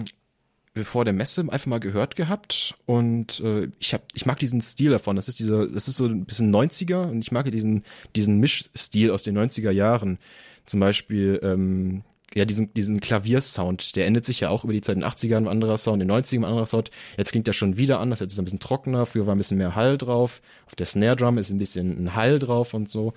vor 0.84 1.06
der 1.06 1.14
Messe 1.14 1.42
einfach 1.42 1.66
mal 1.66 1.80
gehört 1.80 2.16
gehabt 2.16 2.76
und 2.86 3.40
äh, 3.40 3.70
ich 3.80 3.94
hab, 3.94 4.04
ich 4.14 4.26
mag 4.26 4.40
diesen 4.40 4.62
Stil 4.62 4.92
davon. 4.92 5.16
Das 5.16 5.28
ist 5.28 5.40
dieser, 5.40 5.68
das 5.68 5.88
ist 5.88 5.98
so 5.98 6.06
ein 6.06 6.26
bisschen 6.26 6.54
90er 6.54 7.10
und 7.10 7.22
ich 7.22 7.32
mag 7.32 7.50
diesen, 7.52 7.84
diesen 8.16 8.40
Mischstil 8.40 9.12
aus 9.12 9.24
den 9.24 9.38
90er 9.38 9.72
Jahren. 9.72 10.20
Zum 10.66 10.80
Beispiel, 10.80 11.40
ähm, 11.44 12.04
ja, 12.36 12.46
diesen, 12.46 12.74
diesen 12.74 13.00
Klaviersound, 13.00 13.96
der 13.96 14.06
endet 14.06 14.26
sich 14.26 14.42
ja 14.42 14.50
auch 14.50 14.64
über 14.64 14.74
die 14.74 14.82
Zeit 14.82 14.96
in 14.96 15.02
den 15.02 15.10
80ern 15.10 15.38
ein 15.38 15.48
anderer 15.48 15.78
Sound, 15.78 16.02
in 16.02 16.08
den 16.08 16.18
90ern 16.18 16.40
ein 16.40 16.46
anderer 16.46 16.66
Sound. 16.66 16.92
Jetzt 17.18 17.32
klingt 17.32 17.48
der 17.48 17.54
schon 17.54 17.78
wieder 17.78 18.00
anders, 18.00 18.20
jetzt 18.20 18.34
ist 18.34 18.38
er 18.38 18.42
ein 18.42 18.46
bisschen 18.46 18.60
trockener, 18.60 19.06
früher 19.06 19.26
war 19.26 19.36
ein 19.36 19.38
bisschen 19.38 19.58
mehr 19.58 19.76
Hall 19.76 19.98
drauf. 19.98 20.42
Auf 20.66 20.76
der 20.76 20.86
Snare 20.86 21.16
Drum 21.16 21.38
ist 21.38 21.50
ein 21.50 21.58
bisschen 21.58 22.04
ein 22.04 22.16
Hall 22.16 22.40
drauf 22.40 22.74
und 22.74 22.90
so. 22.90 23.14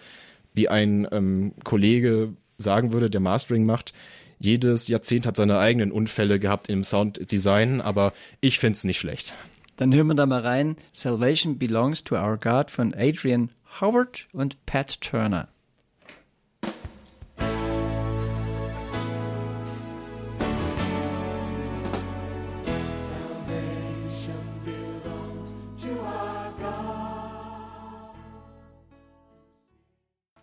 Wie 0.54 0.68
ein 0.68 1.08
ähm, 1.10 1.54
Kollege 1.64 2.34
sagen 2.56 2.92
würde, 2.92 3.10
der 3.10 3.20
Mastering 3.20 3.64
macht, 3.64 3.92
jedes 4.40 4.88
Jahrzehnt 4.88 5.26
hat 5.26 5.36
seine 5.36 5.58
eigenen 5.58 5.92
Unfälle 5.92 6.40
gehabt 6.40 6.68
im 6.68 6.82
Sounddesign, 6.82 7.80
aber 7.80 8.12
ich 8.40 8.58
finde 8.58 8.72
es 8.72 8.84
nicht 8.84 8.98
schlecht. 8.98 9.34
Dann 9.76 9.94
hören 9.94 10.08
wir 10.08 10.14
da 10.14 10.26
mal 10.26 10.40
rein. 10.40 10.76
Salvation 10.92 11.58
Belongs 11.58 12.02
to 12.02 12.16
Our 12.16 12.38
God 12.38 12.70
von 12.70 12.94
Adrian 12.94 13.50
Howard 13.80 14.28
und 14.32 14.56
Pat 14.66 15.00
Turner. 15.00 15.48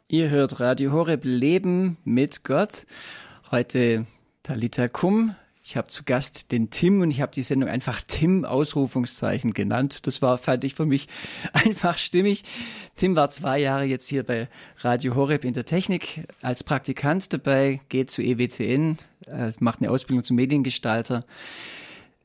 Ihr 0.09 0.29
hört 0.29 0.61
Radio 0.61 0.93
Horeb 0.93 1.25
Leben 1.25 1.97
mit 2.05 2.45
Gott. 2.45 2.85
Heute 3.49 4.05
Talita 4.43 4.89
Kum. 4.89 5.33
Ich 5.63 5.77
habe 5.77 5.87
zu 5.87 6.03
Gast 6.03 6.51
den 6.51 6.69
Tim 6.69 6.99
und 6.99 7.11
ich 7.11 7.21
habe 7.21 7.31
die 7.31 7.43
Sendung 7.43 7.69
einfach 7.69 8.01
Tim 8.05 8.43
Ausrufungszeichen 8.43 9.53
genannt. 9.53 10.05
Das 10.05 10.21
war, 10.21 10.37
fand 10.37 10.65
ich 10.65 10.75
für 10.75 10.85
mich 10.85 11.07
einfach 11.53 11.97
stimmig. 11.97 12.43
Tim 12.97 13.15
war 13.15 13.29
zwei 13.29 13.59
Jahre 13.59 13.85
jetzt 13.85 14.09
hier 14.09 14.23
bei 14.23 14.49
Radio 14.79 15.15
Horeb 15.15 15.45
in 15.45 15.53
der 15.53 15.63
Technik 15.63 16.27
als 16.41 16.65
Praktikant 16.65 17.31
dabei, 17.31 17.79
geht 17.87 18.11
zu 18.11 18.21
EWTN, 18.21 18.97
äh, 19.27 19.53
macht 19.59 19.79
eine 19.79 19.91
Ausbildung 19.91 20.25
zum 20.25 20.35
Mediengestalter. 20.35 21.23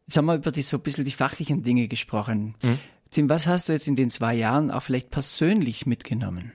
Jetzt 0.09 0.17
haben 0.17 0.27
wir 0.27 0.35
über 0.35 0.51
die, 0.51 0.63
so 0.63 0.79
ein 0.79 0.83
bisschen 0.83 1.05
die 1.05 1.13
fachlichen 1.13 1.63
Dinge 1.63 1.87
gesprochen. 1.87 2.57
Mhm. 2.63 2.81
Tim, 3.11 3.29
was 3.29 3.47
hast 3.47 3.69
du 3.69 3.73
jetzt 3.75 3.87
in 3.87 3.95
den 3.95 4.11
zwei 4.11 4.35
Jahren 4.35 4.73
auch 4.73 4.83
vielleicht 4.83 5.13
persönlich 5.13 5.87
mitgenommen? 5.87 6.51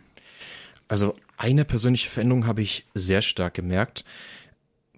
Also 0.90 1.16
eine 1.38 1.64
persönliche 1.64 2.10
Veränderung 2.10 2.48
habe 2.48 2.62
ich 2.62 2.86
sehr 2.94 3.22
stark 3.22 3.54
gemerkt. 3.54 4.04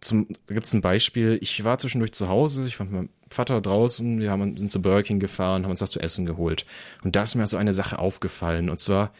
Zum, 0.01 0.27
da 0.47 0.53
gibt 0.53 0.65
es 0.65 0.73
ein 0.73 0.81
Beispiel. 0.81 1.37
Ich 1.41 1.63
war 1.63 1.77
zwischendurch 1.77 2.13
zu 2.13 2.29
Hause, 2.29 2.65
ich 2.65 2.79
war 2.79 2.85
mit 2.85 2.93
meinem 2.93 3.09
Vater 3.29 3.61
draußen, 3.61 4.19
wir 4.19 4.31
haben, 4.31 4.57
sind 4.57 4.71
zu 4.71 4.81
Burger 4.81 5.03
King 5.03 5.19
gefahren, 5.19 5.63
haben 5.63 5.71
uns 5.71 5.81
was 5.81 5.91
zu 5.91 5.99
essen 5.99 6.25
geholt. 6.25 6.65
Und 7.03 7.15
da 7.15 7.23
ist 7.23 7.35
mir 7.35 7.45
so 7.47 7.57
eine 7.57 7.73
Sache 7.73 7.99
aufgefallen. 7.99 8.69
Und 8.69 8.79
zwar, 8.79 9.11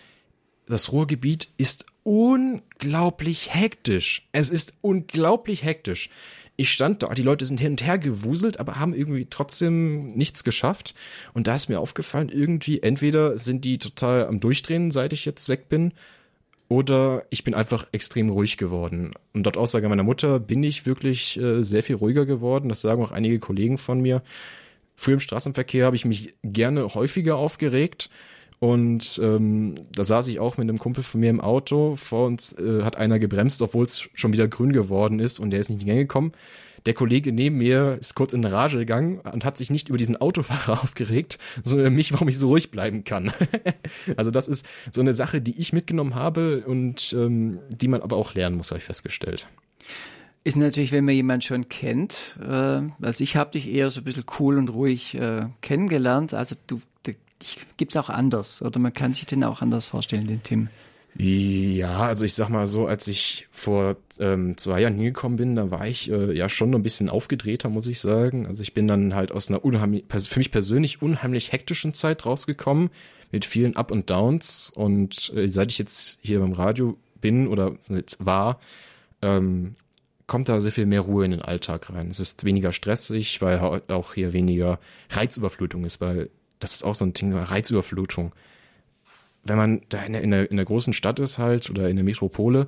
das 0.68 0.92
Ruhrgebiet 0.92 1.50
ist 1.58 1.86
unglaublich 2.04 3.54
hektisch. 3.54 4.28
Es 4.32 4.50
ist 4.50 4.74
unglaublich 4.82 5.64
hektisch. 5.64 6.10
Ich 6.56 6.72
stand 6.72 7.04
da, 7.04 7.14
die 7.14 7.22
Leute 7.22 7.46
sind 7.46 7.60
hin 7.60 7.72
und 7.72 7.86
her 7.86 7.98
gewuselt, 7.98 8.60
aber 8.60 8.80
haben 8.80 8.94
irgendwie 8.94 9.28
trotzdem 9.30 10.12
nichts 10.16 10.44
geschafft. 10.44 10.94
Und 11.34 11.48
da 11.48 11.56
ist 11.56 11.70
mir 11.70 11.80
aufgefallen, 11.80 12.30
irgendwie, 12.30 12.82
entweder 12.82 13.38
sind 13.38 13.64
die 13.64 13.78
total 13.78 14.28
am 14.28 14.42
Durchdrehen, 14.42 14.92
seit 14.92 15.14
ich 15.14 15.24
jetzt 15.24 15.48
weg 15.48 15.70
bin, 15.70 15.94
oder 16.70 17.26
ich 17.32 17.44
bin 17.44 17.56
einfach 17.56 17.88
extrem 17.92 18.30
ruhig 18.30 18.58
geworden. 18.58 19.12
Und 19.34 19.44
dort 19.44 19.58
Aussage 19.58 19.90
meiner 19.90 20.04
Mutter 20.04 20.40
bin 20.40 20.64
ich 20.64 20.86
wirklich 20.86 21.38
äh, 21.40 21.64
sehr 21.64 21.84
viel 21.84 21.96
ruhiger 21.96 22.26
geworden. 22.26 22.70
Das 22.70 22.82
sagen 22.82 23.04
auch 23.04 23.12
einige 23.12 23.40
Kollegen 23.40 23.80
von 23.80 24.00
mir. 24.00 24.22
Früher 24.96 25.16
im 25.16 25.20
Straßenverkehr 25.20 25.86
habe 25.86 25.96
ich 25.96 26.06
mich 26.06 26.36
gerne 26.44 26.94
häufiger 26.94 27.38
aufgeregt. 27.38 28.12
Und 28.60 29.20
ähm, 29.24 29.76
da 29.92 30.04
saß 30.04 30.28
ich 30.28 30.40
auch 30.40 30.58
mit 30.58 30.70
einem 30.70 30.78
Kumpel 30.78 31.04
von 31.04 31.22
mir 31.22 31.32
im 31.32 31.42
Auto. 31.42 31.96
Vor 31.96 32.28
uns 32.28 32.54
äh, 32.54 32.84
hat 32.84 32.98
einer 32.98 33.18
gebremst, 33.18 33.62
obwohl 33.64 33.86
es 33.86 34.08
schon 34.14 34.34
wieder 34.34 34.48
grün 34.48 34.72
geworden 34.72 35.20
ist 35.20 35.40
und 35.40 35.50
der 35.50 35.62
ist 35.62 35.70
nicht 35.70 35.78
in 35.78 35.86
die 35.86 35.92
Gänge 35.92 36.02
gekommen. 36.02 36.34
Der 36.86 36.94
Kollege 36.94 37.32
neben 37.32 37.58
mir 37.58 37.98
ist 38.00 38.16
kurz 38.16 38.34
in 38.34 38.44
Rage 38.44 38.78
gegangen 38.78 39.20
und 39.20 39.46
hat 39.46 39.58
sich 39.58 39.70
nicht 39.70 39.90
über 39.90 39.98
diesen 39.98 40.18
Autofahrer 40.18 40.84
aufgeregt, 40.84 41.40
sondern 41.64 41.94
mich, 41.94 42.14
warum 42.14 42.28
ich 42.30 42.38
so 42.38 42.48
ruhig 42.50 42.72
bleiben 42.72 43.04
kann. 43.04 43.32
also 44.18 44.32
das 44.32 44.48
ist 44.48 44.68
so 44.92 45.02
eine 45.02 45.14
Sache, 45.14 45.42
die 45.42 45.60
ich 45.60 45.74
mitgenommen 45.74 46.16
habe 46.16 46.64
und 46.66 47.14
ähm, 47.14 47.60
die 47.70 47.88
man 47.88 48.02
aber 48.02 48.18
auch 48.18 48.34
lernen 48.34 48.58
muss, 48.58 48.72
habe 48.72 48.80
ich 48.80 48.86
festgestellt. 48.86 49.48
Ist 50.44 50.56
natürlich, 50.56 50.92
wenn 50.92 51.06
man 51.06 51.16
jemanden 51.16 51.42
schon 51.42 51.68
kennt, 51.68 52.40
äh, 52.42 52.82
also 53.02 53.24
ich 53.24 53.36
habe 53.36 53.52
dich 53.52 53.72
eher 53.72 53.92
so 53.92 54.02
ein 54.02 54.06
bisschen 54.06 54.26
cool 54.40 54.58
und 54.58 54.70
ruhig 54.70 55.16
äh, 55.16 55.48
kennengelernt, 55.62 56.34
also 56.34 56.56
du, 56.68 56.82
gibt 57.78 57.94
es 57.94 57.98
auch 57.98 58.10
anders 58.10 58.62
oder 58.62 58.80
man 58.80 58.94
kann 58.94 59.14
sich 59.14 59.26
den 59.26 59.44
auch 59.44 59.62
anders 59.62 59.86
vorstellen, 59.86 60.28
den 60.28 60.44
Tim. 60.44 60.70
Ja, 61.22 61.98
also 61.98 62.24
ich 62.24 62.34
sag 62.34 62.48
mal 62.48 62.66
so, 62.66 62.88
als 62.88 63.10
ich 63.10 63.50
vor 63.52 63.98
ähm, 64.20 64.56
zwei 64.56 64.80
Jahren 64.80 64.96
hingekommen 64.96 65.38
bin, 65.38 65.54
da 65.58 65.70
war 65.70 65.86
ich 65.86 66.10
äh, 66.10 66.32
ja 66.32 66.48
schon 66.48 66.74
ein 66.74 66.82
bisschen 66.82 67.10
aufgedrehter, 67.10 67.68
muss 67.68 67.88
ich 67.88 68.00
sagen. 68.00 68.46
Also 68.48 68.64
ich 68.64 68.74
bin 68.74 68.88
dann 68.88 69.14
halt 69.14 69.34
aus 69.34 69.50
einer 69.50 69.66
unheimlich, 69.66 70.06
für 70.08 70.40
mich 70.40 70.50
persönlich 70.50 71.02
unheimlich 71.02 71.52
hektischen 71.52 71.94
Zeit 71.94 72.26
rausgekommen, 72.26 72.90
mit 73.34 73.44
vielen 73.44 73.76
Up 73.76 73.92
und 73.92 74.10
Downs. 74.10 74.72
Und 74.74 75.34
äh, 75.36 75.50
seit 75.50 75.72
ich 75.72 75.78
jetzt 75.78 76.20
hier 76.22 76.40
beim 76.40 76.54
Radio 76.54 76.98
bin 77.20 77.50
oder 77.50 77.76
jetzt 77.90 78.26
war, 78.26 78.62
ähm, 79.22 79.76
kommt 80.26 80.48
da 80.48 80.62
sehr 80.62 80.72
viel 80.72 80.86
mehr 80.86 81.02
Ruhe 81.02 81.26
in 81.26 81.32
den 81.32 81.42
Alltag 81.42 81.90
rein. 81.90 82.10
Es 82.10 82.22
ist 82.22 82.46
weniger 82.46 82.72
stressig, 82.72 83.42
weil 83.42 83.60
auch 83.90 84.14
hier 84.14 84.32
weniger 84.32 84.80
Reizüberflutung 85.10 85.84
ist, 85.84 86.00
weil 86.00 86.30
das 86.60 86.76
ist 86.76 86.84
auch 86.84 86.96
so 86.96 87.04
ein 87.04 87.12
Ding, 87.12 87.34
Reizüberflutung 87.34 88.32
wenn 89.44 89.58
man 89.58 89.82
da 89.90 90.02
in 90.04 90.14
der, 90.14 90.22
in, 90.22 90.32
der, 90.32 90.52
in 90.52 90.58
der 90.58 90.66
großen 90.66 90.94
Stadt 90.94 91.20
ist 91.20 91.38
halt 91.38 91.70
oder 91.70 91.90
in 91.90 91.96
der 91.96 92.06
Metropole, 92.06 92.68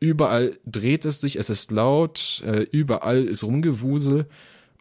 überall 0.00 0.58
dreht 0.66 1.04
es 1.04 1.20
sich, 1.20 1.36
es 1.36 1.50
ist 1.50 1.70
laut, 1.70 2.42
äh, 2.44 2.62
überall 2.72 3.24
ist 3.24 3.44
Rumgewusel 3.44 4.26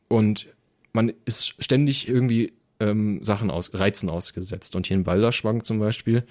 und 0.08 0.48
man 0.94 1.14
ist 1.26 1.56
ständig 1.64 2.08
irgendwie 2.08 2.54
ähm, 2.80 3.20
Sachen 3.22 3.52
aus, 3.52 3.74
Reizen 3.74 4.10
ausgesetzt. 4.10 4.76
Und 4.76 4.88
hier 4.88 4.98
in 4.98 5.04
Balderschwang 5.04 5.64
zum 5.64 5.80
Beispiel 5.80 6.24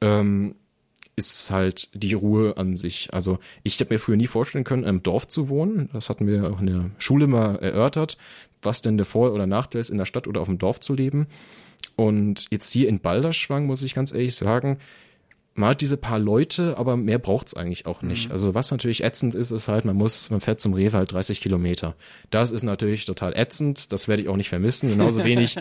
ähm, 0.00 0.56
ist 1.16 1.34
es 1.34 1.50
halt 1.50 1.88
die 1.94 2.14
Ruhe 2.14 2.56
an 2.56 2.76
sich. 2.76 3.08
Also 3.12 3.38
ich 3.62 3.78
habe 3.80 3.94
mir 3.94 3.98
früher 3.98 4.16
nie 4.16 4.26
vorstellen 4.26 4.64
können, 4.64 4.82
in 4.82 4.88
einem 4.88 5.02
Dorf 5.02 5.28
zu 5.28 5.48
wohnen. 5.48 5.90
Das 5.92 6.10
hatten 6.10 6.26
wir 6.26 6.50
auch 6.50 6.60
in 6.60 6.66
der 6.66 6.90
Schule 6.98 7.26
mal 7.26 7.56
erörtert, 7.56 8.16
was 8.62 8.82
denn 8.82 8.96
der 8.96 9.06
Vor- 9.06 9.32
oder 9.32 9.46
Nachteil 9.46 9.80
ist, 9.80 9.90
in 9.90 9.98
der 9.98 10.06
Stadt 10.06 10.26
oder 10.26 10.40
auf 10.40 10.48
dem 10.48 10.58
Dorf 10.58 10.80
zu 10.80 10.94
leben. 10.94 11.26
Und 11.96 12.46
jetzt 12.50 12.70
hier 12.70 12.88
in 12.88 13.00
Balderschwang 13.00 13.66
muss 13.66 13.82
ich 13.82 13.94
ganz 13.94 14.12
ehrlich 14.12 14.34
sagen, 14.34 14.78
man 15.54 15.70
hat 15.70 15.80
diese 15.80 15.96
paar 15.96 16.18
Leute, 16.18 16.78
aber 16.78 16.96
mehr 16.96 17.18
braucht's 17.18 17.54
eigentlich 17.54 17.86
auch 17.86 18.02
nicht. 18.02 18.26
Mhm. 18.26 18.32
Also 18.32 18.54
was 18.54 18.70
natürlich 18.70 19.04
ätzend 19.04 19.34
ist, 19.34 19.50
ist 19.50 19.68
halt, 19.68 19.84
man 19.84 19.96
muss, 19.96 20.30
man 20.30 20.40
fährt 20.40 20.60
zum 20.60 20.72
Rewe 20.72 20.96
halt 20.96 21.12
30 21.12 21.40
Kilometer. 21.40 21.94
Das 22.30 22.50
ist 22.50 22.62
natürlich 22.62 23.04
total 23.04 23.36
ätzend, 23.36 23.92
das 23.92 24.08
werde 24.08 24.22
ich 24.22 24.28
auch 24.28 24.36
nicht 24.36 24.48
vermissen, 24.48 24.88
genauso 24.88 25.24
wenig 25.24 25.56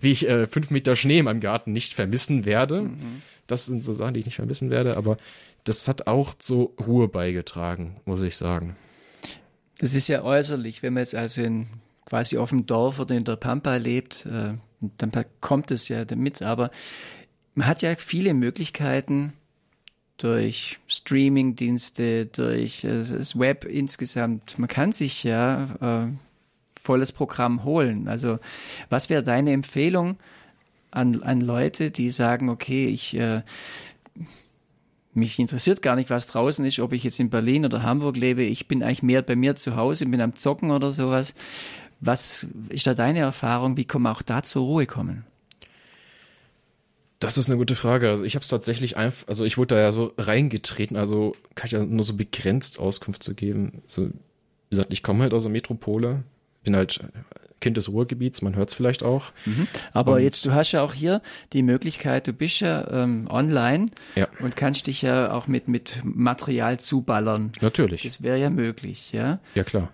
wie 0.00 0.10
ich 0.10 0.28
äh, 0.28 0.46
fünf 0.46 0.70
Meter 0.70 0.96
Schnee 0.96 1.18
in 1.18 1.26
meinem 1.26 1.40
Garten 1.40 1.72
nicht 1.72 1.94
vermissen 1.94 2.44
werde. 2.44 2.82
Mhm. 2.82 3.22
Das 3.46 3.66
sind 3.66 3.84
so 3.84 3.94
Sachen, 3.94 4.14
die 4.14 4.20
ich 4.20 4.26
nicht 4.26 4.36
vermissen 4.36 4.70
werde, 4.70 4.96
aber 4.96 5.16
das 5.64 5.86
hat 5.86 6.06
auch 6.08 6.34
zur 6.34 6.72
Ruhe 6.84 7.06
beigetragen, 7.08 8.00
muss 8.04 8.22
ich 8.22 8.36
sagen. 8.36 8.76
Das 9.78 9.94
ist 9.94 10.08
ja 10.08 10.22
äußerlich, 10.22 10.82
wenn 10.82 10.94
man 10.94 11.02
jetzt 11.02 11.14
also 11.14 11.42
in 11.42 11.68
quasi 12.06 12.38
auf 12.38 12.50
dem 12.50 12.66
Dorf 12.66 12.98
oder 12.98 13.14
in 13.14 13.24
der 13.24 13.36
Pampa 13.36 13.76
lebt, 13.76 14.26
äh, 14.26 14.54
dann 14.98 15.12
kommt 15.40 15.70
es 15.70 15.88
ja 15.88 16.04
damit. 16.04 16.42
Aber 16.42 16.70
man 17.54 17.66
hat 17.66 17.82
ja 17.82 17.94
viele 17.96 18.34
Möglichkeiten 18.34 19.32
durch 20.16 20.78
Streaming-Dienste, 20.86 22.26
durch 22.26 22.84
äh, 22.84 23.02
das 23.04 23.38
Web 23.38 23.64
insgesamt. 23.64 24.58
Man 24.58 24.68
kann 24.68 24.92
sich 24.92 25.24
ja 25.24 26.04
äh, 26.04 26.12
volles 26.80 27.12
Programm 27.12 27.64
holen. 27.64 28.08
Also 28.08 28.38
was 28.88 29.10
wäre 29.10 29.22
deine 29.22 29.52
Empfehlung 29.52 30.18
an, 30.90 31.22
an 31.22 31.40
Leute, 31.40 31.90
die 31.90 32.10
sagen, 32.10 32.50
okay, 32.50 32.86
ich 32.86 33.16
äh, 33.16 33.42
mich 35.14 35.38
interessiert 35.38 35.82
gar 35.82 35.96
nicht, 35.96 36.10
was 36.10 36.26
draußen 36.26 36.64
ist, 36.64 36.78
ob 36.78 36.92
ich 36.92 37.04
jetzt 37.04 37.20
in 37.20 37.28
Berlin 37.28 37.64
oder 37.64 37.82
Hamburg 37.82 38.16
lebe. 38.16 38.42
Ich 38.44 38.66
bin 38.66 38.82
eigentlich 38.82 39.02
mehr 39.02 39.22
bei 39.22 39.36
mir 39.36 39.56
zu 39.56 39.76
Hause, 39.76 40.06
bin 40.06 40.20
am 40.20 40.34
Zocken 40.34 40.70
oder 40.70 40.90
sowas. 40.90 41.34
Was 42.02 42.46
ist 42.68 42.86
da 42.86 42.94
deine 42.94 43.20
Erfahrung? 43.20 43.76
Wie 43.76 43.84
kann 43.84 44.02
man 44.02 44.12
auch 44.12 44.22
da 44.22 44.42
zur 44.42 44.62
Ruhe 44.62 44.86
kommen? 44.86 45.24
Das 47.20 47.38
ist 47.38 47.48
eine 47.48 47.56
gute 47.56 47.76
Frage. 47.76 48.10
Also 48.10 48.24
ich 48.24 48.34
habe 48.34 48.42
es 48.42 48.48
tatsächlich 48.48 48.96
einfach, 48.96 49.28
also 49.28 49.44
ich 49.44 49.56
wurde 49.56 49.76
da 49.76 49.80
ja 49.80 49.92
so 49.92 50.12
reingetreten, 50.18 50.96
also 50.96 51.36
kann 51.54 51.66
ich 51.66 51.72
ja 51.72 51.84
nur 51.84 52.02
so 52.02 52.14
begrenzt 52.14 52.80
Auskunft 52.80 53.22
zu 53.22 53.34
geben. 53.34 53.82
Also, 53.84 54.08
wie 54.08 54.70
gesagt, 54.70 54.92
ich 54.92 55.04
komme 55.04 55.22
halt 55.22 55.32
aus 55.32 55.44
der 55.44 55.52
Metropole, 55.52 56.24
bin 56.64 56.74
halt 56.74 57.00
Kind 57.60 57.76
des 57.76 57.88
Ruhrgebiets, 57.88 58.42
man 58.42 58.56
hört 58.56 58.70
es 58.70 58.74
vielleicht 58.74 59.04
auch. 59.04 59.30
Mhm. 59.46 59.68
Aber 59.92 60.14
und 60.14 60.22
jetzt, 60.22 60.44
du 60.44 60.52
hast 60.52 60.72
ja 60.72 60.82
auch 60.82 60.94
hier 60.94 61.22
die 61.52 61.62
Möglichkeit, 61.62 62.26
du 62.26 62.32
bist 62.32 62.58
ja 62.58 62.90
ähm, 62.90 63.28
online 63.30 63.86
ja. 64.16 64.26
und 64.40 64.56
kannst 64.56 64.88
dich 64.88 65.02
ja 65.02 65.32
auch 65.32 65.46
mit, 65.46 65.68
mit 65.68 66.02
Material 66.04 66.80
zuballern. 66.80 67.52
Natürlich. 67.60 68.02
Das 68.02 68.20
wäre 68.20 68.38
ja 68.38 68.50
möglich, 68.50 69.12
ja. 69.12 69.38
Ja, 69.54 69.62
klar. 69.62 69.90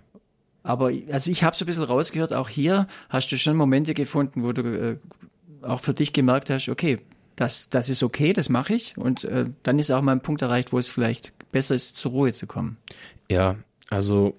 Aber 0.68 0.92
also 1.10 1.30
ich 1.30 1.44
habe 1.44 1.56
so 1.56 1.64
ein 1.64 1.66
bisschen 1.66 1.84
rausgehört, 1.84 2.34
auch 2.34 2.50
hier 2.50 2.88
hast 3.08 3.32
du 3.32 3.38
schon 3.38 3.56
Momente 3.56 3.94
gefunden, 3.94 4.42
wo 4.42 4.52
du 4.52 4.62
äh, 4.62 4.96
auch 5.62 5.80
für 5.80 5.94
dich 5.94 6.12
gemerkt 6.12 6.50
hast, 6.50 6.68
okay, 6.68 6.98
das, 7.36 7.70
das 7.70 7.88
ist 7.88 8.02
okay, 8.02 8.34
das 8.34 8.50
mache 8.50 8.74
ich. 8.74 8.98
Und 8.98 9.24
äh, 9.24 9.46
dann 9.62 9.78
ist 9.78 9.90
auch 9.90 10.02
mal 10.02 10.12
ein 10.12 10.20
Punkt 10.20 10.42
erreicht, 10.42 10.74
wo 10.74 10.78
es 10.78 10.86
vielleicht 10.86 11.32
besser 11.52 11.74
ist, 11.74 11.96
zur 11.96 12.12
Ruhe 12.12 12.34
zu 12.34 12.46
kommen. 12.46 12.76
Ja, 13.30 13.56
also 13.88 14.34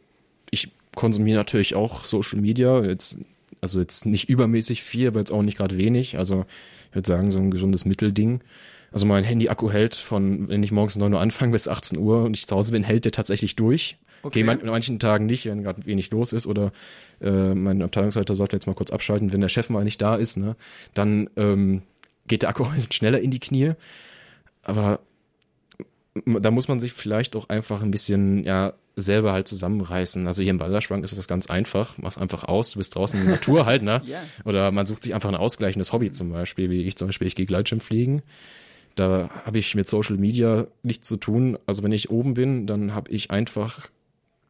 ich 0.52 0.72
konsumiere 0.94 1.40
natürlich 1.40 1.74
auch 1.74 2.04
Social 2.04 2.40
Media, 2.40 2.84
jetzt, 2.84 3.18
also 3.60 3.80
jetzt 3.80 4.06
nicht 4.06 4.30
übermäßig 4.30 4.84
viel, 4.84 5.08
aber 5.08 5.22
jetzt 5.22 5.32
auch 5.32 5.42
nicht 5.42 5.58
gerade 5.58 5.78
wenig. 5.78 6.20
Also 6.20 6.46
ich 6.90 6.96
würde 6.96 7.08
sagen, 7.08 7.32
so 7.32 7.40
ein 7.40 7.50
gesundes 7.50 7.86
Mittelding. 7.86 8.42
Also 8.92 9.06
mein 9.06 9.24
Handy-Akku 9.24 9.72
hält 9.72 9.96
von, 9.96 10.50
wenn 10.50 10.64
ich 10.64 10.72
morgens 10.72 10.96
9 10.96 11.14
Uhr 11.14 11.20
anfange 11.20 11.52
bis 11.52 11.68
18 11.68 11.98
Uhr 11.98 12.24
und 12.24 12.38
ich 12.38 12.48
zu 12.48 12.56
Hause 12.56 12.72
bin, 12.72 12.84
hält 12.84 13.06
der 13.06 13.12
tatsächlich 13.12 13.56
durch. 13.56 13.98
Okay, 14.24 14.44
man, 14.44 14.60
an 14.62 14.68
manchen 14.68 15.00
Tagen 15.00 15.26
nicht, 15.26 15.46
wenn 15.46 15.64
gerade 15.64 15.86
wenig 15.86 16.12
los 16.12 16.34
ist 16.34 16.46
oder 16.46 16.72
äh, 17.22 17.54
mein 17.54 17.82
Abteilungsleiter 17.82 18.36
sollte 18.36 18.56
jetzt 18.56 18.68
mal 18.68 18.74
kurz 18.74 18.92
abschalten, 18.92 19.32
wenn 19.32 19.42
der 19.42 19.50
Chef 19.50 19.70
mal 19.70 19.84
nicht 19.84 20.02
da 20.02 20.16
ist, 20.16 20.38
ne, 20.38 20.56
dann 20.94 21.30
ähm, 21.38 21.84
geht 22.28 22.42
der 22.42 22.50
Akku 22.50 22.64
ein 22.66 22.74
bisschen 22.74 22.92
schneller 22.92 23.22
in 23.22 23.32
die 23.32 23.40
Knie. 23.40 23.74
Aber 24.64 25.00
da 26.26 26.52
muss 26.52 26.68
man 26.68 26.80
sich 26.80 26.92
vielleicht 26.92 27.36
auch 27.36 27.50
einfach 27.50 27.82
ein 27.82 27.92
bisschen, 27.92 28.44
ja, 28.44 28.74
selber 28.96 29.32
halt 29.32 29.48
zusammenreißen. 29.48 30.28
Also 30.28 30.42
hier 30.42 30.52
im 30.52 30.58
Balderschwang 30.58 31.04
ist 31.04 31.18
das 31.18 31.28
ganz 31.28 31.48
einfach. 31.48 31.98
Mach's 31.98 32.18
einfach 32.18 32.44
aus, 32.44 32.72
du 32.72 32.80
bist 32.80 32.96
draußen 32.96 33.20
in 33.20 33.26
der 33.26 33.36
Natur 33.36 33.66
halt, 33.66 33.82
ne? 33.82 34.02
yeah. 34.06 34.22
Oder 34.46 34.72
man 34.72 34.86
sucht 34.86 35.04
sich 35.04 35.14
einfach 35.14 35.30
ein 35.30 35.36
ausgleichendes 35.36 35.94
Hobby 35.94 36.12
zum 36.12 36.32
Beispiel, 36.32 36.70
wie 36.70 36.84
ich 36.84 36.98
zum 36.98 37.08
Beispiel, 37.08 37.28
ich 37.28 37.36
gehe 37.36 37.46
Gleitschirmfliegen. 37.46 38.22
Da 39.00 39.30
habe 39.46 39.58
ich 39.60 39.76
mit 39.76 39.88
Social 39.88 40.18
Media 40.18 40.68
nichts 40.84 41.08
zu 41.08 41.16
tun. 41.16 41.58
Also 41.66 41.84
wenn 41.84 41.94
ich 41.94 42.10
oben 42.10 42.34
bin, 42.34 42.68
dann 42.68 42.94
habe 42.94 43.10
ich 43.12 43.32
einfach 43.32 43.88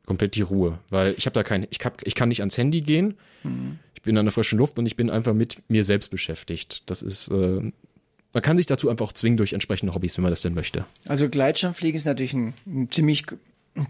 komplett 0.08 0.34
die 0.34 0.42
Ruhe, 0.42 0.80
weil 0.90 1.14
ich 1.20 1.28
habe 1.28 1.36
da 1.36 1.44
kein, 1.44 1.68
ich, 1.70 1.86
hab, 1.86 2.02
ich 2.04 2.16
kann 2.16 2.30
nicht 2.30 2.40
ans 2.40 2.58
Handy 2.58 2.82
gehen, 2.82 3.14
mhm. 3.44 3.78
ich 3.94 4.02
bin 4.02 4.18
an 4.18 4.26
der 4.26 4.32
frischen 4.32 4.58
Luft 4.58 4.80
und 4.80 4.88
ich 4.88 4.96
bin 4.96 5.12
einfach 5.12 5.36
mit 5.36 5.62
mir 5.68 5.84
selbst 5.84 6.10
beschäftigt. 6.10 6.90
Das 6.90 7.04
ist, 7.04 7.28
äh, 7.28 7.72
man 8.34 8.42
kann 8.42 8.58
sich 8.58 8.66
dazu 8.66 8.90
einfach 8.90 9.06
auch 9.06 9.14
zwingen 9.14 9.38
durch 9.38 9.54
entsprechende 9.54 9.94
Hobbys, 9.94 10.18
wenn 10.18 10.24
man 10.24 10.32
das 10.32 10.42
denn 10.42 10.56
möchte. 10.56 10.84
Also 11.08 11.30
Gleitschirmfliegen 11.30 11.96
ist 11.96 12.06
natürlich 12.06 12.34
ein, 12.34 12.56
ein 12.66 12.90
ziemlich 12.90 13.28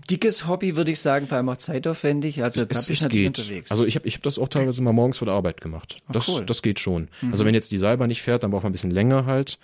dickes 0.10 0.46
Hobby, 0.46 0.76
würde 0.76 0.92
ich 0.92 1.00
sagen, 1.00 1.26
vor 1.28 1.38
allem 1.38 1.48
auch 1.48 1.56
zeitaufwendig. 1.56 2.44
Also 2.44 2.60
da 2.60 2.66
bist 2.66 2.90
du 2.90 2.94
natürlich 2.94 3.12
geht. 3.12 3.40
unterwegs. 3.40 3.72
Also 3.72 3.86
ich 3.86 3.96
habe 3.96 4.06
ich 4.06 4.16
hab 4.16 4.24
das 4.24 4.38
auch 4.38 4.50
teilweise 4.50 4.84
mal 4.84 4.92
morgens 4.92 5.20
vor 5.20 5.26
der 5.26 5.36
Arbeit 5.36 5.62
gemacht. 5.62 6.00
Das, 6.12 6.28
cool. 6.28 6.46
das 6.46 6.62
geht 6.62 6.82
schon. 6.82 7.08
Mhm. 7.22 7.32
Also 7.32 7.46
wenn 7.46 7.56
jetzt 7.56 7.72
die 7.72 7.78
Salber 7.78 8.08
nicht 8.08 8.22
fährt, 8.22 8.44
dann 8.44 8.52
braucht 8.52 8.64
man 8.64 8.72
ein 8.72 8.74
bisschen 8.74 8.92
länger 8.92 9.26
halt. 9.26 9.58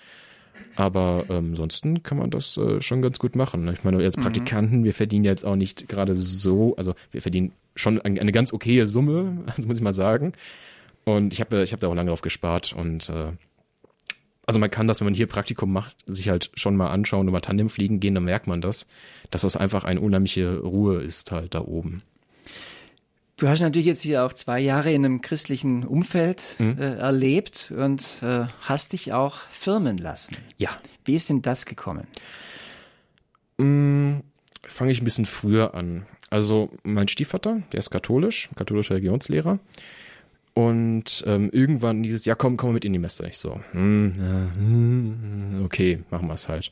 Aber 0.75 1.25
ähm, 1.29 1.51
ansonsten 1.51 2.03
kann 2.03 2.17
man 2.17 2.29
das 2.29 2.57
äh, 2.57 2.81
schon 2.81 3.01
ganz 3.01 3.19
gut 3.19 3.35
machen. 3.35 3.65
Ne? 3.65 3.74
Ich 3.74 3.83
meine, 3.83 4.03
als 4.03 4.17
Praktikanten, 4.17 4.83
wir 4.83 4.93
verdienen 4.93 5.24
jetzt 5.24 5.45
auch 5.45 5.55
nicht 5.55 5.88
gerade 5.88 6.15
so, 6.15 6.75
also 6.75 6.93
wir 7.12 7.21
verdienen 7.21 7.53
schon 7.75 8.01
eine, 8.01 8.19
eine 8.19 8.31
ganz 8.31 8.53
okaye 8.53 8.85
Summe, 8.85 9.43
also 9.55 9.67
muss 9.67 9.77
ich 9.77 9.83
mal 9.83 9.93
sagen. 9.93 10.33
Und 11.05 11.33
ich 11.33 11.39
habe 11.39 11.63
ich 11.63 11.71
hab 11.71 11.79
da 11.79 11.88
auch 11.88 11.95
lange 11.95 12.09
drauf 12.09 12.21
gespart 12.21 12.74
und 12.74 13.09
äh, 13.09 13.31
also 14.47 14.59
man 14.59 14.69
kann 14.69 14.88
das, 14.88 15.00
wenn 15.00 15.05
man 15.05 15.13
hier 15.13 15.27
Praktikum 15.27 15.71
macht, 15.71 15.95
sich 16.05 16.29
halt 16.29 16.51
schon 16.53 16.75
mal 16.75 16.89
anschauen 16.89 17.27
und 17.27 17.33
mal 17.33 17.41
Tandem 17.41 17.69
fliegen 17.69 18.00
gehen, 18.00 18.13
dann 18.13 18.25
merkt 18.25 18.47
man 18.47 18.62
das, 18.62 18.88
dass 19.31 19.41
das 19.41 19.57
einfach 19.57 19.83
eine 19.83 20.01
unheimliche 20.01 20.59
Ruhe 20.59 21.01
ist 21.01 21.31
halt 21.31 21.55
da 21.55 21.62
oben. 21.62 22.03
Du 23.38 23.50
hast 23.50 23.60
natürlich 23.60 23.86
jetzt 23.86 24.01
hier 24.01 24.24
auch 24.24 24.32
zwei 24.32 24.62
Jahre 24.62 24.94
in 24.94 25.04
einem 25.04 25.20
christlichen 25.20 25.84
Umfeld 25.84 26.56
mhm. 26.60 26.77
äh, 26.80 26.96
erlebt 26.96 27.74
und 27.75 28.24
äh, 28.24 28.46
hast 28.62 28.94
dich 28.94 29.12
auch 29.12 29.39
firmen 29.50 29.98
lassen. 29.98 30.38
Ja. 30.58 30.70
Wie 31.04 31.15
ist 31.15 31.30
denn 31.30 31.42
das 31.42 31.65
gekommen? 31.65 32.08
Mm, 33.58 34.20
Fange 34.68 34.92
ich 34.92 35.01
ein 35.01 35.06
bisschen 35.06 35.25
früher 35.25 35.75
an. 35.75 36.06
Also 36.30 36.72
mein 36.84 37.08
Stiefvater, 37.08 37.62
der 37.72 37.80
ist 37.80 37.92
katholisch, 37.92 38.50
katholischer 38.56 38.96
Religionslehrer. 38.96 39.60
Und 40.54 41.24
ähm, 41.27 41.50
irgendwann 41.51 42.04
dieses, 42.04 42.24
ja 42.25 42.36
komm, 42.36 42.56
komm 42.56 42.74
mit 42.74 42.86
in 42.86 42.94
die 42.94 43.00
Messe. 43.00 43.27
Ich 43.27 43.38
so, 43.38 43.60
hm, 43.72 44.15
ja, 45.60 45.65
okay, 45.65 46.00
machen 46.10 46.27
wir 46.27 46.34
es 46.36 46.48
halt. 46.48 46.72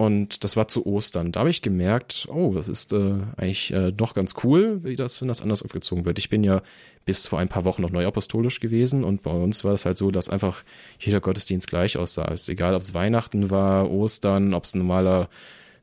Und 0.00 0.44
das 0.44 0.56
war 0.56 0.68
zu 0.68 0.86
Ostern. 0.86 1.32
Da 1.32 1.40
habe 1.40 1.50
ich 1.50 1.60
gemerkt, 1.60 2.28
oh, 2.30 2.52
das 2.54 2.68
ist 2.68 2.92
äh, 2.92 3.14
eigentlich 3.36 3.72
äh, 3.72 3.90
doch 3.90 4.14
ganz 4.14 4.36
cool, 4.44 4.78
wie 4.84 4.94
das, 4.94 5.20
wenn 5.20 5.26
das 5.26 5.42
anders 5.42 5.64
aufgezogen 5.64 6.04
wird. 6.04 6.20
Ich 6.20 6.28
bin 6.28 6.44
ja 6.44 6.62
bis 7.04 7.26
vor 7.26 7.40
ein 7.40 7.48
paar 7.48 7.64
Wochen 7.64 7.82
noch 7.82 7.90
neuapostolisch 7.90 8.60
gewesen 8.60 9.02
und 9.02 9.24
bei 9.24 9.32
uns 9.32 9.64
war 9.64 9.72
es 9.72 9.84
halt 9.84 9.98
so, 9.98 10.12
dass 10.12 10.28
einfach 10.28 10.62
jeder 11.00 11.20
Gottesdienst 11.20 11.66
gleich 11.66 11.96
aussah. 11.96 12.30
Es 12.30 12.42
ist 12.42 12.48
egal, 12.48 12.76
ob 12.76 12.82
es 12.82 12.94
Weihnachten 12.94 13.50
war, 13.50 13.90
Ostern, 13.90 14.54
ob 14.54 14.62
es 14.62 14.74
ein 14.74 14.78
normaler 14.78 15.28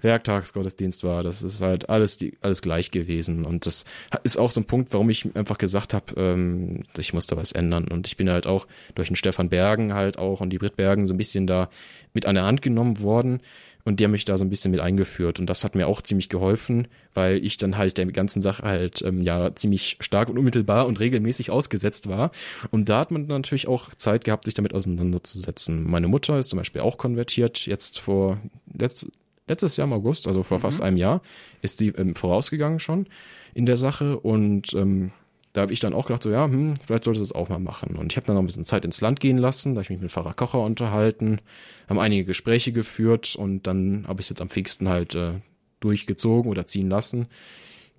Werktagsgottesdienst 0.01 1.03
war. 1.03 1.23
Das 1.23 1.43
ist 1.43 1.61
halt 1.61 1.89
alles, 1.89 2.17
die, 2.17 2.37
alles 2.41 2.61
gleich 2.61 2.91
gewesen. 2.91 3.45
Und 3.45 3.65
das 3.65 3.85
ist 4.23 4.37
auch 4.37 4.51
so 4.51 4.61
ein 4.61 4.65
Punkt, 4.65 4.93
warum 4.93 5.09
ich 5.09 5.35
einfach 5.35 5.57
gesagt 5.57 5.93
habe, 5.93 6.13
ähm, 6.17 6.83
ich 6.97 7.13
muss 7.13 7.27
da 7.27 7.37
was 7.37 7.51
ändern. 7.51 7.87
Und 7.87 8.07
ich 8.07 8.17
bin 8.17 8.29
halt 8.29 8.47
auch 8.47 8.67
durch 8.95 9.09
den 9.09 9.15
Stefan 9.15 9.49
Bergen 9.49 9.93
halt 9.93 10.17
auch 10.17 10.41
und 10.41 10.49
die 10.49 10.57
Brit 10.57 10.75
Bergen 10.75 11.07
so 11.07 11.13
ein 11.13 11.17
bisschen 11.17 11.47
da 11.47 11.69
mit 12.13 12.25
an 12.25 12.35
der 12.35 12.45
Hand 12.45 12.61
genommen 12.61 13.01
worden. 13.01 13.41
Und 13.85 13.99
die 13.99 14.03
haben 14.03 14.11
mich 14.11 14.25
da 14.25 14.35
so 14.35 14.43
ein 14.43 14.49
bisschen 14.49 14.71
mit 14.71 14.79
eingeführt. 14.79 15.39
Und 15.39 15.47
das 15.47 15.63
hat 15.63 15.75
mir 15.75 15.87
auch 15.87 16.01
ziemlich 16.01 16.27
geholfen, 16.27 16.87
weil 17.13 17.37
ich 17.45 17.57
dann 17.57 17.77
halt 17.77 17.99
der 17.99 18.07
ganzen 18.07 18.41
Sache 18.41 18.63
halt 18.63 19.03
ähm, 19.03 19.21
ja 19.21 19.53
ziemlich 19.53 19.97
stark 19.99 20.27
und 20.27 20.39
unmittelbar 20.39 20.87
und 20.87 20.99
regelmäßig 20.99 21.51
ausgesetzt 21.51 22.09
war. 22.09 22.31
Und 22.71 22.89
da 22.89 22.99
hat 22.99 23.11
man 23.11 23.27
natürlich 23.27 23.67
auch 23.67 23.93
Zeit 23.93 24.23
gehabt, 24.23 24.45
sich 24.45 24.55
damit 24.55 24.73
auseinanderzusetzen. 24.73 25.83
Meine 25.87 26.07
Mutter 26.07 26.39
ist 26.39 26.49
zum 26.49 26.57
Beispiel 26.57 26.81
auch 26.81 26.97
konvertiert, 26.97 27.67
jetzt 27.67 27.99
vor 27.99 28.39
letzt, 28.73 29.07
letztes 29.47 29.77
Jahr 29.77 29.87
im 29.87 29.93
August, 29.93 30.27
also 30.27 30.43
vor 30.43 30.57
mhm. 30.57 30.61
fast 30.61 30.81
einem 30.81 30.97
Jahr, 30.97 31.21
ist 31.61 31.79
die 31.79 31.89
ähm, 31.89 32.15
vorausgegangen 32.15 32.79
schon 32.79 33.07
in 33.53 33.65
der 33.65 33.77
Sache. 33.77 34.19
Und 34.19 34.73
ähm, 34.73 35.11
da 35.53 35.61
habe 35.61 35.73
ich 35.73 35.79
dann 35.79 35.93
auch 35.93 36.07
gedacht, 36.07 36.23
so 36.23 36.31
ja, 36.31 36.45
hm, 36.45 36.75
vielleicht 36.85 37.05
sollte 37.05 37.19
das 37.19 37.31
auch 37.31 37.49
mal 37.49 37.59
machen. 37.59 37.95
Und 37.95 38.11
ich 38.11 38.17
habe 38.17 38.27
dann 38.27 38.35
noch 38.35 38.43
ein 38.43 38.45
bisschen 38.47 38.65
Zeit 38.65 38.83
ins 38.83 39.01
Land 39.01 39.19
gehen 39.19 39.37
lassen, 39.37 39.73
da 39.73 39.79
habe 39.79 39.83
ich 39.83 39.89
mich 39.89 40.01
mit 40.01 40.11
Pfarrer 40.11 40.33
Kocher 40.33 40.59
unterhalten, 40.59 41.39
haben 41.87 41.99
einige 41.99 42.25
Gespräche 42.25 42.71
geführt 42.71 43.35
und 43.35 43.65
dann 43.65 44.05
habe 44.07 44.19
ich 44.19 44.25
es 44.25 44.29
jetzt 44.29 44.41
am 44.41 44.49
fixsten 44.49 44.89
halt 44.89 45.15
äh, 45.15 45.39
durchgezogen 45.79 46.51
oder 46.51 46.67
ziehen 46.67 46.89
lassen. 46.89 47.27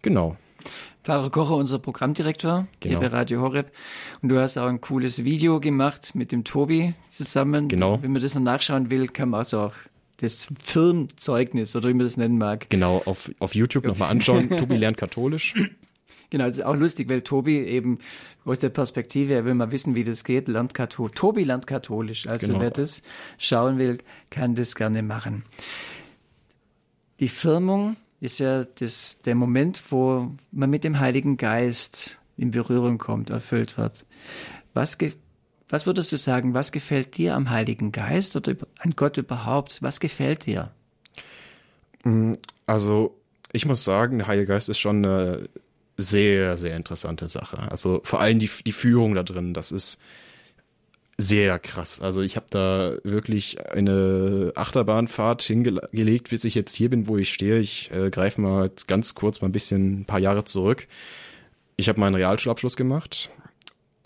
Genau. 0.03 0.37
Pfarrer 1.03 1.31
Kocher, 1.31 1.57
unser 1.57 1.79
Programmdirektor 1.79 2.67
genau. 2.81 3.00
hier 3.00 3.09
bei 3.09 3.17
Radio 3.17 3.41
Horeb. 3.41 3.71
Und 4.21 4.29
du 4.29 4.41
hast 4.41 4.59
auch 4.59 4.67
ein 4.67 4.81
cooles 4.81 5.25
Video 5.25 5.61
gemacht 5.61 6.15
mit 6.15 6.33
dem 6.33 6.45
Tobi 6.45 6.95
zusammen. 7.09 7.69
Genau. 7.69 8.03
Wenn 8.03 8.12
man 8.12 8.21
das 8.21 8.35
noch 8.35 8.43
nachschauen 8.43 8.91
will, 8.91 9.07
kann 9.07 9.31
man 9.31 9.38
also 9.38 9.61
auch 9.61 9.75
das 10.18 10.49
Firmenzeugnis 10.62 11.76
oder 11.76 11.88
wie 11.88 11.94
man 11.94 12.06
das 12.06 12.16
nennen 12.16 12.38
mag. 12.38 12.70
Genau, 12.70 13.02
auf, 13.04 13.30
auf 13.38 13.54
YouTube 13.54 13.85
nochmal 13.85 14.11
anschauen. 14.11 14.49
Tobi 14.56 14.76
lernt 14.76 14.96
katholisch. 14.96 15.54
Genau, 16.30 16.49
das 16.49 16.58
ist 16.58 16.64
auch 16.64 16.75
lustig, 16.75 17.08
weil 17.08 17.23
Tobi 17.23 17.58
eben 17.58 17.99
aus 18.44 18.58
der 18.58 18.70
Perspektive, 18.70 19.35
er 19.35 19.44
will 19.44 19.54
mal 19.54 19.70
wissen, 19.70 19.94
wie 19.94 20.04
das 20.04 20.25
geht, 20.25 20.48
lernt 20.48 20.74
katholisch. 20.74 21.14
Tobi 21.14 21.44
lernt 21.44 21.66
katholisch. 21.66 22.26
Also 22.26 22.48
genau. 22.48 22.61
wer 22.61 22.70
das 22.70 23.02
schauen 23.38 23.79
will, 23.79 23.98
kann 24.31 24.55
das 24.55 24.74
gerne 24.74 25.02
machen. 25.02 25.44
Die 27.20 27.29
Firmung 27.29 27.96
ist 28.20 28.38
ja 28.38 28.64
das, 28.64 29.20
der 29.22 29.35
Moment, 29.35 29.83
wo 29.90 30.33
man 30.50 30.70
mit 30.70 30.85
dem 30.85 30.98
Heiligen 30.98 31.37
Geist 31.37 32.20
in 32.37 32.50
Berührung 32.50 32.98
kommt, 32.98 33.31
erfüllt 33.31 33.79
wird. 33.79 34.05
Was, 34.74 34.98
was 35.68 35.87
würdest 35.87 36.12
du 36.12 36.16
sagen, 36.16 36.55
was 36.55 36.72
gefällt 36.72 37.16
dir 37.16 37.35
am 37.35 37.50
Heiligen 37.50 37.92
Geist 37.92 38.37
oder 38.37 38.55
an 38.79 38.92
Gott 38.94 39.16
überhaupt? 39.16 39.83
Was 39.83 40.00
gefällt 40.00 40.46
dir? 40.46 40.70
Mm, 42.05 42.33
also, 42.66 43.16
ich 43.52 43.66
muss 43.66 43.85
sagen, 43.85 44.18
der 44.18 44.29
Heilige 44.29 44.46
Geist 44.46 44.68
ist 44.68 44.79
schon 44.79 45.05
eine 45.05 45.48
sehr, 45.96 46.57
sehr 46.57 46.76
interessante 46.76 47.29
Sache. 47.29 47.59
Also 47.70 48.00
vor 48.05 48.20
allem 48.20 48.38
die, 48.38 48.50
die 48.64 48.72
Führung 48.72 49.14
da 49.14 49.22
drin, 49.22 49.55
das 49.55 49.72
ist 49.72 49.98
sehr 51.18 51.59
krass. 51.59 52.00
Also 52.00 52.20
ich 52.20 52.37
habe 52.37 52.46
da 52.50 52.96
wirklich 53.02 53.59
eine 53.70 54.52
Achterbahnfahrt 54.55 55.42
hingelegt, 55.42 56.29
bis 56.29 56.44
ich 56.44 56.55
jetzt 56.55 56.74
hier 56.74 56.90
bin, 56.90 57.07
wo 57.07 57.16
ich 57.16 57.33
stehe. 57.33 57.59
Ich 57.59 57.90
äh, 57.92 58.11
greife 58.11 58.40
mal 58.40 58.70
ganz 58.87 59.14
kurz 59.14 59.40
mal 59.40 59.48
ein 59.48 59.52
bisschen 59.52 60.00
ein 60.00 60.05
paar 60.05 60.20
Jahre 60.20 60.44
zurück. 60.44 60.87
Ich 61.76 61.88
habe 61.88 62.00
meinen 62.00 62.14
Realschulabschluss 62.14 62.76
gemacht. 62.76 63.31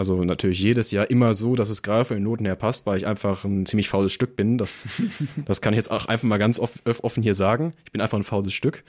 Also 0.00 0.24
natürlich 0.24 0.58
jedes 0.60 0.92
Jahr 0.92 1.10
immer 1.10 1.34
so, 1.34 1.56
dass 1.56 1.68
es 1.68 1.82
gerade 1.82 2.06
von 2.06 2.16
den 2.16 2.24
Noten 2.24 2.46
her 2.46 2.56
passt, 2.56 2.86
weil 2.86 2.96
ich 2.96 3.06
einfach 3.06 3.44
ein 3.44 3.66
ziemlich 3.66 3.90
faules 3.90 4.14
Stück 4.14 4.34
bin. 4.34 4.56
Das, 4.56 4.86
das 5.44 5.60
kann 5.60 5.74
ich 5.74 5.76
jetzt 5.76 5.90
auch 5.90 6.06
einfach 6.06 6.26
mal 6.26 6.38
ganz 6.38 6.58
offen 6.58 7.22
hier 7.22 7.34
sagen. 7.34 7.74
Ich 7.84 7.92
bin 7.92 8.00
einfach 8.00 8.16
ein 8.16 8.24
faules 8.24 8.54
Stück 8.54 8.82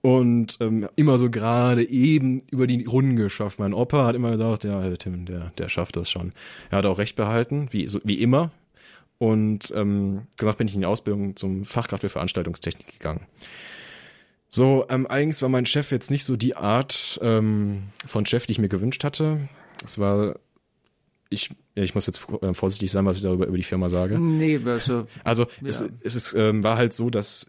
und 0.00 0.58
ähm, 0.60 0.88
immer 0.94 1.18
so 1.18 1.28
gerade 1.28 1.82
eben 1.82 2.44
über 2.52 2.68
die 2.68 2.84
Runden 2.84 3.16
geschafft. 3.16 3.58
Mein 3.58 3.74
Opa 3.74 4.06
hat 4.06 4.14
immer 4.14 4.30
gesagt, 4.30 4.62
ja, 4.62 4.88
Tim, 4.94 5.26
der, 5.26 5.50
der 5.58 5.68
schafft 5.68 5.96
das 5.96 6.08
schon. 6.08 6.32
Er 6.70 6.78
hat 6.78 6.86
auch 6.86 6.98
recht 6.98 7.16
behalten, 7.16 7.66
wie, 7.72 7.88
so, 7.88 7.98
wie 8.04 8.22
immer. 8.22 8.52
Und 9.18 9.72
ähm, 9.74 10.28
danach 10.36 10.54
bin 10.54 10.68
ich 10.68 10.74
in 10.74 10.82
die 10.82 10.86
Ausbildung 10.86 11.34
zum 11.34 11.64
Fachkraft 11.64 12.02
für 12.02 12.10
Veranstaltungstechnik 12.10 12.92
gegangen. 12.92 13.26
So, 14.48 14.86
ähm, 14.88 15.08
eigentlich 15.08 15.42
war 15.42 15.48
mein 15.48 15.66
Chef 15.66 15.90
jetzt 15.90 16.12
nicht 16.12 16.24
so 16.24 16.36
die 16.36 16.54
Art 16.54 17.18
ähm, 17.22 17.88
von 18.06 18.24
Chef, 18.24 18.46
die 18.46 18.52
ich 18.52 18.60
mir 18.60 18.68
gewünscht 18.68 19.02
hatte. 19.02 19.48
Es 19.84 19.98
war, 19.98 20.38
ich, 21.30 21.50
ich 21.74 21.94
muss 21.94 22.06
jetzt 22.06 22.26
äh, 22.40 22.54
vorsichtig 22.54 22.90
sein, 22.90 23.04
was 23.06 23.16
ich 23.16 23.22
darüber 23.22 23.46
über 23.46 23.56
die 23.56 23.62
Firma 23.62 23.88
sage. 23.88 24.18
Nee, 24.18 24.60
also. 24.64 25.06
Also, 25.22 25.44
ja. 25.60 25.68
es, 25.68 25.84
es 26.02 26.14
ist, 26.14 26.34
ähm, 26.34 26.64
war 26.64 26.76
halt 26.76 26.92
so, 26.92 27.10
dass 27.10 27.46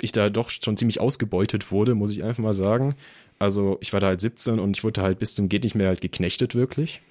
ich 0.00 0.12
da 0.12 0.28
doch 0.28 0.50
schon 0.50 0.76
ziemlich 0.76 1.00
ausgebeutet 1.00 1.70
wurde, 1.70 1.94
muss 1.94 2.10
ich 2.10 2.22
einfach 2.22 2.42
mal 2.42 2.54
sagen. 2.54 2.94
Also 3.38 3.78
ich 3.80 3.92
war 3.92 4.00
da 4.00 4.08
halt 4.08 4.20
17 4.20 4.58
und 4.58 4.76
ich 4.76 4.84
wurde 4.84 5.02
halt 5.02 5.18
bis 5.18 5.34
zum 5.34 5.48
geht 5.48 5.64
nicht 5.64 5.74
mehr 5.74 5.88
halt 5.88 6.00
geknechtet 6.00 6.54
wirklich. 6.54 7.02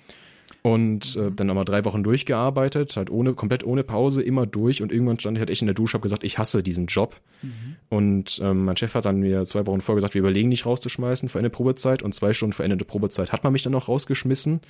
Und 0.65 1.15
äh, 1.15 1.30
dann 1.30 1.45
nochmal 1.45 1.63
drei 1.63 1.86
Wochen 1.86 2.01
durchgearbeitet, 2.01 2.97
halt 2.97 3.12
ohne, 3.12 3.36
komplett 3.36 3.63
ohne 3.63 3.84
Pause, 3.84 4.23
immer 4.23 4.47
durch. 4.47 4.82
Und 4.82 4.91
irgendwann 4.91 5.19
stand 5.19 5.38
ich 5.38 5.39
halt 5.39 5.51
echt 5.51 5.62
in 5.62 5.67
der 5.67 5.75
Dusche, 5.75 5.93
hab 5.93 6.01
gesagt, 6.01 6.23
ich 6.23 6.39
hasse 6.39 6.63
diesen 6.63 6.88
Job. 6.88 7.21
Mhm. 7.43 7.75
Und 7.89 8.39
ähm, 8.41 8.65
mein 8.65 8.75
Chef 8.75 8.95
hat 8.95 9.06
dann 9.06 9.19
mir 9.19 9.43
zwei 9.43 9.67
Wochen 9.67 9.82
vorher 9.82 9.97
gesagt, 9.97 10.15
wir 10.15 10.21
überlegen 10.21 10.49
nicht 10.49 10.65
rauszuschmeißen 10.65 11.30
für 11.30 11.38
eine 11.38 11.51
Probezeit. 11.51 12.01
Und 12.01 12.15
zwei 12.15 12.34
Stunden 12.34 12.54
vor 12.54 12.65
Ende 12.65 12.78
der 12.78 12.86
Probezeit 12.86 13.32
hat 13.32 13.43
man 13.43 13.54
mich 13.54 13.62
dann 13.62 13.73
noch 13.73 13.89
rausgeschmissen. 13.89 14.62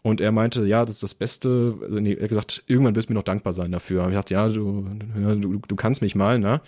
Und 0.00 0.22
er 0.22 0.32
meinte, 0.32 0.64
ja, 0.64 0.86
das 0.86 0.94
ist 0.94 1.02
das 1.02 1.12
Beste. 1.12 1.74
Nee, 1.90 2.14
er 2.14 2.22
hat 2.22 2.28
gesagt, 2.30 2.64
irgendwann 2.66 2.96
wirst 2.96 3.10
du 3.10 3.12
mir 3.12 3.18
noch 3.18 3.22
dankbar 3.22 3.52
sein 3.52 3.72
dafür. 3.72 4.04
Und 4.04 4.12
ich 4.12 4.16
dachte, 4.16 4.32
ja, 4.32 4.48
du, 4.48 4.86
ja, 5.20 5.34
du, 5.34 5.58
du 5.58 5.76
kannst 5.76 6.00
mich 6.00 6.14
mal, 6.14 6.38
ne? 6.38 6.62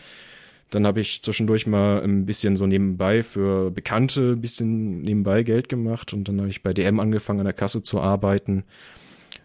Dann 0.70 0.86
habe 0.86 1.00
ich 1.00 1.22
zwischendurch 1.22 1.66
mal 1.66 2.02
ein 2.02 2.26
bisschen 2.26 2.56
so 2.56 2.66
nebenbei 2.66 3.22
für 3.22 3.70
Bekannte 3.70 4.32
ein 4.32 4.40
bisschen 4.40 5.00
nebenbei 5.00 5.42
Geld 5.42 5.68
gemacht 5.68 6.12
und 6.12 6.28
dann 6.28 6.38
habe 6.40 6.50
ich 6.50 6.62
bei 6.62 6.74
DM 6.74 7.00
angefangen 7.00 7.40
an 7.40 7.46
der 7.46 7.54
Kasse 7.54 7.82
zu 7.82 8.00
arbeiten. 8.00 8.64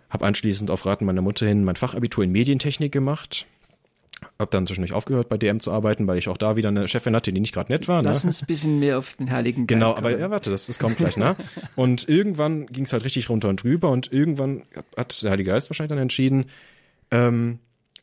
Habe 0.10 0.26
anschließend 0.26 0.70
auf 0.70 0.86
Raten 0.86 1.06
meiner 1.06 1.22
Mutter 1.22 1.48
hin 1.48 1.64
mein 1.64 1.76
Fachabitur 1.76 2.24
in 2.24 2.32
Medientechnik 2.32 2.92
gemacht. 2.92 3.48
Hab 4.38 4.52
dann 4.52 4.68
zwischendurch 4.68 4.94
aufgehört, 4.94 5.30
bei 5.30 5.38
DM 5.38 5.60
zu 5.60 5.72
arbeiten, 5.72 6.08
weil 6.08 6.18
ich 6.18 6.28
auch 6.28 6.38
da 6.38 6.56
wieder 6.56 6.70
eine 6.70 6.88
Chefin 6.88 7.16
hatte, 7.16 7.32
die 7.32 7.40
nicht 7.40 7.54
gerade 7.54 7.72
nett 7.72 7.88
war. 7.88 8.02
Ne? 8.02 8.10
Lass 8.10 8.24
uns 8.24 8.42
ein 8.42 8.46
bisschen 8.46 8.80
mehr 8.80 8.98
auf 8.98 9.16
den 9.16 9.32
Heiligen 9.32 9.68
Geist 9.68 9.80
Genau, 9.80 9.96
aber 9.96 10.18
ja, 10.18 10.30
warte, 10.30 10.50
das, 10.50 10.68
das 10.68 10.80
kommt 10.80 10.98
gleich, 10.98 11.18
ne? 11.18 11.36
Und 11.76 12.08
irgendwann 12.08 12.68
ging 12.68 12.84
es 12.84 12.94
halt 12.94 13.06
richtig 13.06 13.30
runter 13.30 13.50
und 13.50 13.64
drüber 13.64 13.90
und 13.90 14.12
irgendwann 14.12 14.64
hat 14.96 15.22
der 15.22 15.32
Heilige 15.32 15.52
Geist 15.52 15.70
wahrscheinlich 15.70 15.90
dann 15.90 16.00
entschieden, 16.00 16.46
ähm, 17.12 17.60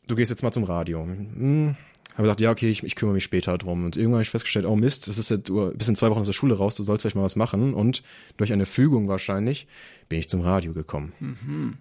du 0.07 0.15
gehst 0.15 0.31
jetzt 0.31 0.43
mal 0.43 0.51
zum 0.51 0.63
Radio. 0.63 1.03
Hm, 1.03 1.75
habe 2.13 2.23
gesagt, 2.23 2.41
ja, 2.41 2.51
okay, 2.51 2.69
ich, 2.69 2.83
ich 2.83 2.95
kümmere 2.95 3.15
mich 3.15 3.23
später 3.23 3.57
drum. 3.57 3.85
Und 3.85 3.95
irgendwann 3.95 4.17
habe 4.17 4.23
ich 4.23 4.29
festgestellt, 4.29 4.65
oh 4.65 4.75
Mist, 4.75 5.07
das 5.07 5.17
ist 5.17 5.29
ja, 5.29 5.37
du 5.37 5.71
bist 5.73 5.89
in 5.89 5.95
zwei 5.95 6.09
Wochen 6.09 6.19
aus 6.19 6.27
der 6.27 6.33
Schule 6.33 6.55
raus, 6.55 6.75
du 6.75 6.83
sollst 6.83 7.01
vielleicht 7.01 7.15
mal 7.15 7.23
was 7.23 7.35
machen. 7.35 7.73
Und 7.73 8.03
durch 8.37 8.51
eine 8.51 8.65
Fügung 8.65 9.07
wahrscheinlich 9.07 9.67
bin 10.09 10.19
ich 10.19 10.29
zum 10.29 10.41
Radio 10.41 10.73
gekommen. 10.73 11.13
Mhm. 11.19 11.77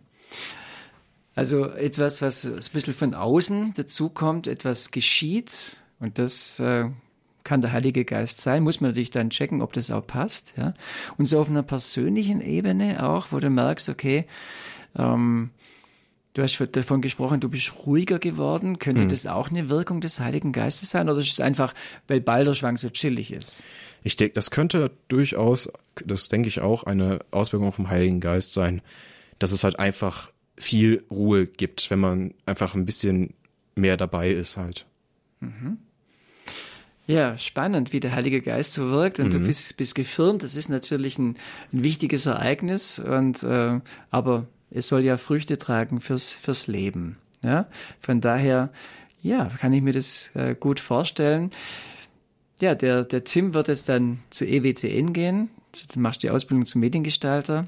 Also 1.34 1.66
etwas, 1.66 2.22
was 2.22 2.44
ein 2.44 2.60
bisschen 2.72 2.94
von 2.94 3.14
außen 3.14 3.72
dazukommt, 3.74 4.46
etwas 4.46 4.90
geschieht 4.90 5.82
und 6.00 6.18
das 6.18 6.58
äh, 6.58 6.90
kann 7.44 7.60
der 7.60 7.72
Heilige 7.72 8.04
Geist 8.04 8.40
sein, 8.40 8.62
muss 8.62 8.80
man 8.80 8.90
natürlich 8.90 9.10
dann 9.10 9.30
checken, 9.30 9.62
ob 9.62 9.72
das 9.72 9.90
auch 9.90 10.06
passt. 10.06 10.54
Ja? 10.56 10.74
Und 11.16 11.26
so 11.26 11.40
auf 11.40 11.48
einer 11.48 11.62
persönlichen 11.62 12.40
Ebene 12.40 13.06
auch, 13.08 13.28
wo 13.30 13.38
du 13.38 13.48
merkst, 13.48 13.88
okay, 13.88 14.26
ähm, 14.96 15.50
Du 16.32 16.42
hast 16.42 16.60
davon 16.76 17.00
gesprochen, 17.02 17.40
du 17.40 17.48
bist 17.48 17.72
ruhiger 17.86 18.20
geworden. 18.20 18.78
Könnte 18.78 19.04
Mhm. 19.04 19.08
das 19.08 19.26
auch 19.26 19.50
eine 19.50 19.68
Wirkung 19.68 20.00
des 20.00 20.20
Heiligen 20.20 20.52
Geistes 20.52 20.90
sein 20.90 21.08
oder 21.08 21.18
ist 21.18 21.32
es 21.32 21.40
einfach, 21.40 21.74
weil 22.06 22.20
Balderschwang 22.20 22.76
so 22.76 22.88
chillig 22.88 23.32
ist? 23.32 23.64
Ich 24.04 24.14
denke, 24.14 24.34
das 24.34 24.52
könnte 24.52 24.92
durchaus, 25.08 25.72
das 26.04 26.28
denke 26.28 26.48
ich 26.48 26.60
auch, 26.60 26.84
eine 26.84 27.18
Auswirkung 27.32 27.72
vom 27.72 27.90
Heiligen 27.90 28.20
Geist 28.20 28.52
sein, 28.52 28.80
dass 29.40 29.50
es 29.50 29.64
halt 29.64 29.78
einfach 29.80 30.30
viel 30.56 31.02
Ruhe 31.10 31.46
gibt, 31.46 31.90
wenn 31.90 31.98
man 31.98 32.34
einfach 32.46 32.74
ein 32.74 32.86
bisschen 32.86 33.34
mehr 33.74 33.96
dabei 33.96 34.30
ist 34.30 34.56
halt. 34.56 34.86
Ja, 37.06 37.38
spannend, 37.38 37.92
wie 37.92 37.98
der 37.98 38.12
Heilige 38.14 38.40
Geist 38.40 38.74
so 38.74 38.90
wirkt 38.90 39.18
und 39.18 39.32
du 39.32 39.40
bist, 39.40 39.76
bist 39.76 39.94
gefirmt. 39.96 40.44
Das 40.44 40.54
ist 40.54 40.68
natürlich 40.68 41.18
ein, 41.18 41.36
ein 41.72 41.82
wichtiges 41.82 42.26
Ereignis 42.26 43.00
und 43.00 43.42
äh, 43.42 43.80
aber 44.10 44.46
es 44.70 44.88
soll 44.88 45.04
ja 45.04 45.16
Früchte 45.16 45.59
tragen 45.59 46.00
fürs 46.00 46.33
fürs 46.33 46.66
Leben. 46.66 47.18
Ja, 47.42 47.66
von 48.00 48.20
daher, 48.20 48.70
ja, 49.22 49.46
kann 49.46 49.72
ich 49.72 49.83
mir 49.83 49.92
das 49.92 50.30
äh, 50.35 50.54
gut 50.54 50.80
vorstellen. 50.80 51.50
Ja, 52.61 52.74
der 52.74 53.04
der 53.04 53.24
Tim 53.24 53.54
wird 53.54 53.68
jetzt 53.68 53.88
dann 53.88 54.20
zu 54.30 54.44
EWTN 54.44 55.12
gehen. 55.12 55.50
Du 55.94 56.00
machst 56.00 56.22
die 56.22 56.30
Ausbildung 56.30 56.66
zum 56.66 56.80
Mediengestalter. 56.80 57.66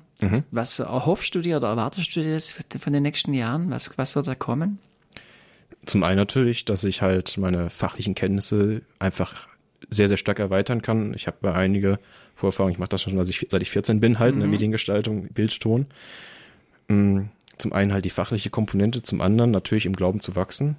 Was 0.51 0.79
erhoffst 0.81 1.35
du 1.35 1.41
dir 1.41 1.57
oder 1.57 1.69
erwartest 1.69 2.15
du 2.17 2.23
dir 2.23 2.33
jetzt 2.33 2.57
von 2.79 2.93
den 2.93 3.03
nächsten 3.03 3.33
Jahren? 3.33 3.71
Was 3.71 3.97
was 3.97 4.13
soll 4.13 4.25
da 4.25 4.35
kommen? 4.35 4.79
Zum 5.87 6.03
einen 6.05 6.17
natürlich, 6.17 6.65
dass 6.65 6.85
ich 6.85 7.03
halt 7.03 7.39
meine 7.39 7.71
fachlichen 7.71 8.15
Kenntnisse 8.15 8.83
einfach 8.99 9.49
sehr, 9.91 10.09
sehr 10.09 10.17
stark 10.17 10.39
erweitern 10.39 10.83
kann. 10.83 11.15
Ich 11.15 11.27
habe 11.27 11.55
einige 11.55 11.99
Vorerfahrungen, 12.37 12.73
ich 12.73 12.79
mache 12.79 12.91
das 12.91 13.03
schon, 13.03 13.17
seit 13.17 13.29
ich, 13.29 13.47
seit 13.51 13.63
ich 13.63 13.71
14 13.71 14.01
bin, 14.01 14.19
halt 14.19 14.35
in 14.35 14.41
der 14.41 14.49
Mediengestaltung, 14.49 15.29
Bildton. 15.29 15.87
Mm, 16.93 17.29
Zum 17.59 17.73
einen 17.73 17.93
halt 17.93 18.05
die 18.05 18.11
fachliche 18.11 18.51
Komponente, 18.51 19.03
zum 19.03 19.21
anderen 19.21 19.51
natürlich 19.51 19.87
im 19.87 19.97
Glauben 19.97 20.21
zu 20.21 20.35
wachsen 20.37 20.77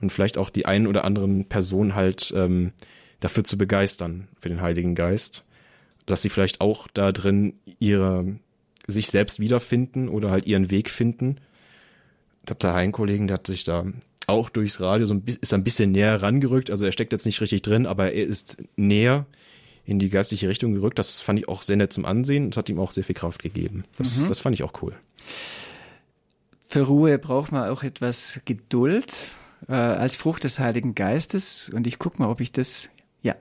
und 0.00 0.10
vielleicht 0.10 0.38
auch 0.38 0.48
die 0.50 0.66
einen 0.66 0.86
oder 0.86 1.04
anderen 1.04 1.44
Personen 1.46 1.94
halt 1.94 2.32
ähm, 2.36 2.72
dafür 3.20 3.44
zu 3.44 3.58
begeistern, 3.58 4.28
für 4.40 4.48
den 4.48 4.60
Heiligen 4.60 4.94
Geist, 4.94 5.44
dass 6.06 6.22
sie 6.22 6.28
vielleicht 6.28 6.60
auch 6.60 6.88
da 6.88 7.12
drin 7.12 7.54
ihre 7.78 8.36
sich 8.86 9.08
selbst 9.08 9.40
wiederfinden 9.40 10.08
oder 10.08 10.30
halt 10.30 10.46
ihren 10.46 10.70
Weg 10.70 10.90
finden. 10.90 11.36
Ich 12.44 12.50
habe 12.50 12.60
da 12.60 12.74
einen 12.74 12.92
Kollegen, 12.92 13.26
der 13.26 13.34
hat 13.34 13.46
sich 13.46 13.64
da 13.64 13.84
auch 14.26 14.48
durchs 14.48 14.80
Radio 14.80 15.06
so 15.06 15.14
ein 15.14 15.24
ist 15.26 15.52
ein 15.52 15.64
bisschen 15.64 15.92
näher 15.92 16.22
rangerückt. 16.22 16.70
Also 16.70 16.84
er 16.84 16.92
steckt 16.92 17.12
jetzt 17.12 17.26
nicht 17.26 17.40
richtig 17.40 17.62
drin, 17.62 17.86
aber 17.86 18.12
er 18.12 18.26
ist 18.26 18.56
näher 18.76 19.26
in 19.90 19.98
die 19.98 20.08
geistliche 20.08 20.48
Richtung 20.48 20.74
gerückt. 20.74 20.98
Das 20.98 21.20
fand 21.20 21.38
ich 21.38 21.48
auch 21.48 21.62
sehr 21.62 21.76
nett 21.76 21.92
zum 21.92 22.04
Ansehen 22.04 22.46
und 22.46 22.56
hat 22.56 22.68
ihm 22.68 22.78
auch 22.78 22.90
sehr 22.90 23.04
viel 23.04 23.14
Kraft 23.16 23.42
gegeben. 23.42 23.84
Das, 23.98 24.26
das 24.26 24.40
fand 24.40 24.54
ich 24.54 24.62
auch 24.62 24.82
cool. 24.82 24.94
Für 26.64 26.82
Ruhe 26.82 27.18
braucht 27.18 27.50
man 27.50 27.68
auch 27.68 27.82
etwas 27.82 28.40
Geduld 28.44 29.38
äh, 29.68 29.72
als 29.72 30.16
Frucht 30.16 30.44
des 30.44 30.60
Heiligen 30.60 30.94
Geistes. 30.94 31.70
Und 31.74 31.86
ich 31.86 31.98
gucke 31.98 32.22
mal, 32.22 32.30
ob 32.30 32.40
ich 32.40 32.52
das. 32.52 32.90
Ja. 33.22 33.34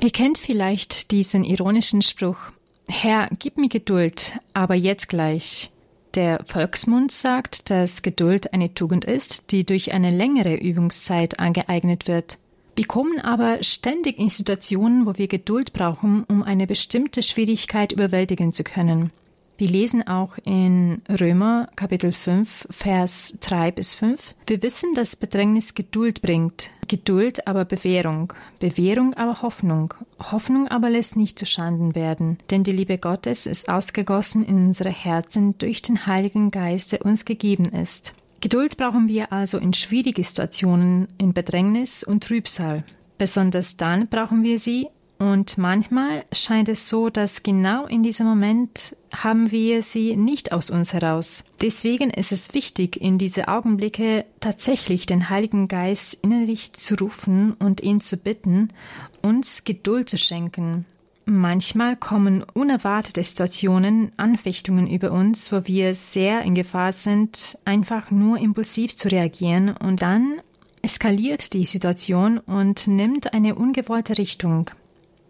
Ihr 0.00 0.10
kennt 0.10 0.38
vielleicht 0.38 1.10
diesen 1.10 1.44
ironischen 1.44 2.02
Spruch, 2.02 2.52
Herr, 2.88 3.28
gib 3.38 3.56
mir 3.56 3.68
Geduld, 3.68 4.38
aber 4.52 4.74
jetzt 4.74 5.08
gleich. 5.08 5.70
Der 6.14 6.44
Volksmund 6.46 7.10
sagt, 7.10 7.70
dass 7.70 8.02
Geduld 8.02 8.52
eine 8.52 8.72
Tugend 8.74 9.04
ist, 9.04 9.50
die 9.50 9.64
durch 9.64 9.92
eine 9.92 10.10
längere 10.10 10.54
Übungszeit 10.54 11.40
angeeignet 11.40 12.06
wird. 12.06 12.38
Wir 12.76 12.86
kommen 12.86 13.20
aber 13.20 13.62
ständig 13.62 14.18
in 14.18 14.28
Situationen, 14.28 15.06
wo 15.06 15.16
wir 15.16 15.28
Geduld 15.28 15.72
brauchen, 15.72 16.24
um 16.24 16.42
eine 16.42 16.66
bestimmte 16.66 17.22
Schwierigkeit 17.22 17.92
überwältigen 17.92 18.52
zu 18.52 18.64
können. 18.64 19.12
Wir 19.56 19.68
lesen 19.68 20.04
auch 20.08 20.36
in 20.42 21.02
Römer 21.08 21.68
Kapitel 21.76 22.10
5, 22.10 22.66
Vers 22.70 23.38
3 23.38 23.70
bis 23.70 23.94
5. 23.94 24.34
Wir 24.48 24.60
wissen, 24.64 24.94
dass 24.94 25.14
Bedrängnis 25.14 25.74
Geduld 25.74 26.22
bringt, 26.22 26.70
Geduld 26.88 27.46
aber 27.46 27.64
Bewährung, 27.64 28.32
Bewährung 28.58 29.14
aber 29.14 29.42
Hoffnung, 29.42 29.94
Hoffnung 30.18 30.66
aber 30.66 30.90
lässt 30.90 31.14
nicht 31.14 31.38
zu 31.38 31.46
Schanden 31.46 31.94
werden, 31.94 32.38
denn 32.50 32.64
die 32.64 32.72
Liebe 32.72 32.98
Gottes 32.98 33.46
ist 33.46 33.68
ausgegossen 33.68 34.44
in 34.44 34.66
unsere 34.66 34.90
Herzen 34.90 35.56
durch 35.58 35.82
den 35.82 36.04
Heiligen 36.06 36.50
Geist, 36.50 36.90
der 36.90 37.06
uns 37.06 37.24
gegeben 37.24 37.66
ist. 37.66 38.12
Geduld 38.44 38.76
brauchen 38.76 39.08
wir 39.08 39.32
also 39.32 39.56
in 39.56 39.72
schwierige 39.72 40.22
Situationen, 40.22 41.08
in 41.16 41.32
Bedrängnis 41.32 42.04
und 42.04 42.24
Trübsal. 42.24 42.84
Besonders 43.16 43.78
dann 43.78 44.06
brauchen 44.08 44.42
wir 44.42 44.58
sie, 44.58 44.88
und 45.18 45.56
manchmal 45.56 46.26
scheint 46.30 46.68
es 46.68 46.86
so, 46.86 47.08
dass 47.08 47.42
genau 47.42 47.86
in 47.86 48.02
diesem 48.02 48.26
Moment 48.26 48.96
haben 49.14 49.50
wir 49.50 49.80
sie 49.80 50.14
nicht 50.14 50.52
aus 50.52 50.68
uns 50.68 50.92
heraus. 50.92 51.44
Deswegen 51.62 52.10
ist 52.10 52.32
es 52.32 52.52
wichtig, 52.52 53.00
in 53.00 53.16
diese 53.16 53.48
Augenblicke 53.48 54.26
tatsächlich 54.40 55.06
den 55.06 55.30
Heiligen 55.30 55.66
Geist 55.66 56.12
innerlich 56.20 56.74
zu 56.74 56.96
rufen 56.96 57.54
und 57.54 57.82
ihn 57.82 58.02
zu 58.02 58.18
bitten, 58.18 58.68
uns 59.22 59.64
Geduld 59.64 60.10
zu 60.10 60.18
schenken. 60.18 60.84
Manchmal 61.26 61.96
kommen 61.96 62.44
unerwartete 62.52 63.22
Situationen, 63.22 64.12
Anfechtungen 64.18 64.86
über 64.86 65.10
uns, 65.10 65.52
wo 65.52 65.62
wir 65.64 65.94
sehr 65.94 66.42
in 66.42 66.54
Gefahr 66.54 66.92
sind, 66.92 67.58
einfach 67.64 68.10
nur 68.10 68.38
impulsiv 68.38 68.94
zu 68.94 69.08
reagieren 69.08 69.70
und 69.70 70.02
dann 70.02 70.40
eskaliert 70.82 71.54
die 71.54 71.64
Situation 71.64 72.38
und 72.38 72.88
nimmt 72.88 73.32
eine 73.32 73.54
ungewollte 73.54 74.18
Richtung. 74.18 74.70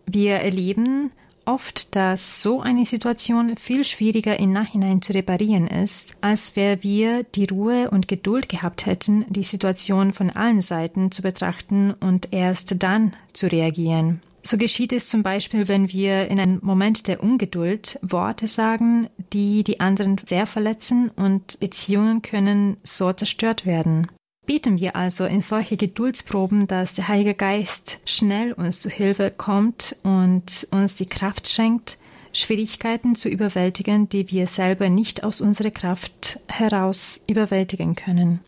Wir 0.04 0.36
erleben 0.36 1.12
oft, 1.46 1.94
dass 1.94 2.42
so 2.42 2.60
eine 2.60 2.86
Situation 2.86 3.56
viel 3.56 3.84
schwieriger 3.84 4.38
im 4.38 4.52
Nachhinein 4.52 5.00
zu 5.00 5.12
reparieren 5.12 5.68
ist, 5.68 6.16
als 6.20 6.56
wäre 6.56 6.82
wir 6.82 7.22
die 7.22 7.46
Ruhe 7.46 7.90
und 7.90 8.08
Geduld 8.08 8.48
gehabt 8.48 8.86
hätten, 8.86 9.26
die 9.28 9.44
Situation 9.44 10.12
von 10.12 10.30
allen 10.30 10.60
Seiten 10.60 11.12
zu 11.12 11.22
betrachten 11.22 11.92
und 11.92 12.32
erst 12.32 12.82
dann 12.82 13.14
zu 13.32 13.46
reagieren. 13.46 14.20
So 14.46 14.58
geschieht 14.58 14.92
es 14.92 15.08
zum 15.08 15.22
Beispiel, 15.22 15.68
wenn 15.68 15.90
wir 15.90 16.28
in 16.28 16.38
einem 16.38 16.58
Moment 16.62 17.08
der 17.08 17.22
Ungeduld 17.22 17.98
Worte 18.02 18.46
sagen, 18.46 19.08
die 19.32 19.64
die 19.64 19.80
anderen 19.80 20.20
sehr 20.26 20.46
verletzen 20.46 21.08
und 21.16 21.58
Beziehungen 21.60 22.20
können 22.20 22.76
so 22.82 23.10
zerstört 23.14 23.64
werden. 23.64 24.06
Beten 24.46 24.78
wir 24.78 24.96
also 24.96 25.24
in 25.24 25.40
solche 25.40 25.78
Geduldsproben, 25.78 26.66
dass 26.66 26.92
der 26.92 27.08
Heilige 27.08 27.32
Geist 27.32 28.00
schnell 28.04 28.52
uns 28.52 28.80
zu 28.80 28.90
Hilfe 28.90 29.30
kommt 29.30 29.96
und 30.02 30.68
uns 30.70 30.94
die 30.94 31.06
Kraft 31.06 31.48
schenkt, 31.48 31.96
Schwierigkeiten 32.34 33.14
zu 33.14 33.30
überwältigen, 33.30 34.10
die 34.10 34.30
wir 34.30 34.46
selber 34.46 34.90
nicht 34.90 35.24
aus 35.24 35.40
unserer 35.40 35.70
Kraft 35.70 36.40
heraus 36.48 37.22
überwältigen 37.26 37.94
können. 37.94 38.40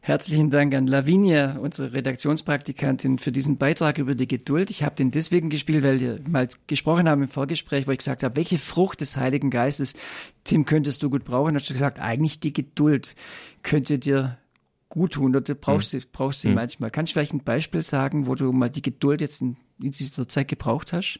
Herzlichen 0.00 0.48
Dank 0.50 0.74
an 0.74 0.86
Lavinia, 0.86 1.58
unsere 1.58 1.92
Redaktionspraktikantin, 1.92 3.18
für 3.18 3.32
diesen 3.32 3.58
Beitrag 3.58 3.98
über 3.98 4.14
die 4.14 4.28
Geduld. 4.28 4.70
Ich 4.70 4.82
habe 4.82 4.94
den 4.94 5.10
deswegen 5.10 5.50
gespielt, 5.50 5.82
weil 5.82 6.00
wir 6.00 6.20
mal 6.26 6.48
gesprochen 6.66 7.08
haben 7.08 7.22
im 7.22 7.28
Vorgespräch, 7.28 7.86
wo 7.86 7.90
ich 7.90 7.98
gesagt 7.98 8.22
habe, 8.22 8.36
welche 8.36 8.58
Frucht 8.58 9.00
des 9.00 9.16
Heiligen 9.16 9.50
Geistes, 9.50 9.94
Tim, 10.44 10.64
könntest 10.64 11.02
du 11.02 11.10
gut 11.10 11.24
brauchen? 11.24 11.54
Hast 11.54 11.68
du 11.68 11.74
gesagt, 11.74 12.00
eigentlich 12.00 12.40
die 12.40 12.52
Geduld 12.52 13.16
könnte 13.62 13.98
dir 13.98 14.38
gut 14.88 15.12
tun 15.14 15.30
oder 15.32 15.42
du 15.42 15.54
brauchst 15.54 15.90
sie, 15.90 16.00
brauchst 16.10 16.40
sie 16.40 16.48
manchmal. 16.54 16.90
Kannst 16.90 17.10
du 17.10 17.14
vielleicht 17.14 17.34
ein 17.34 17.44
Beispiel 17.44 17.82
sagen, 17.82 18.26
wo 18.26 18.34
du 18.34 18.50
mal 18.52 18.70
die 18.70 18.80
Geduld 18.82 19.20
jetzt 19.20 19.42
in, 19.42 19.56
in 19.82 19.90
dieser 19.90 20.26
Zeit 20.28 20.48
gebraucht 20.48 20.92
hast? 20.94 21.18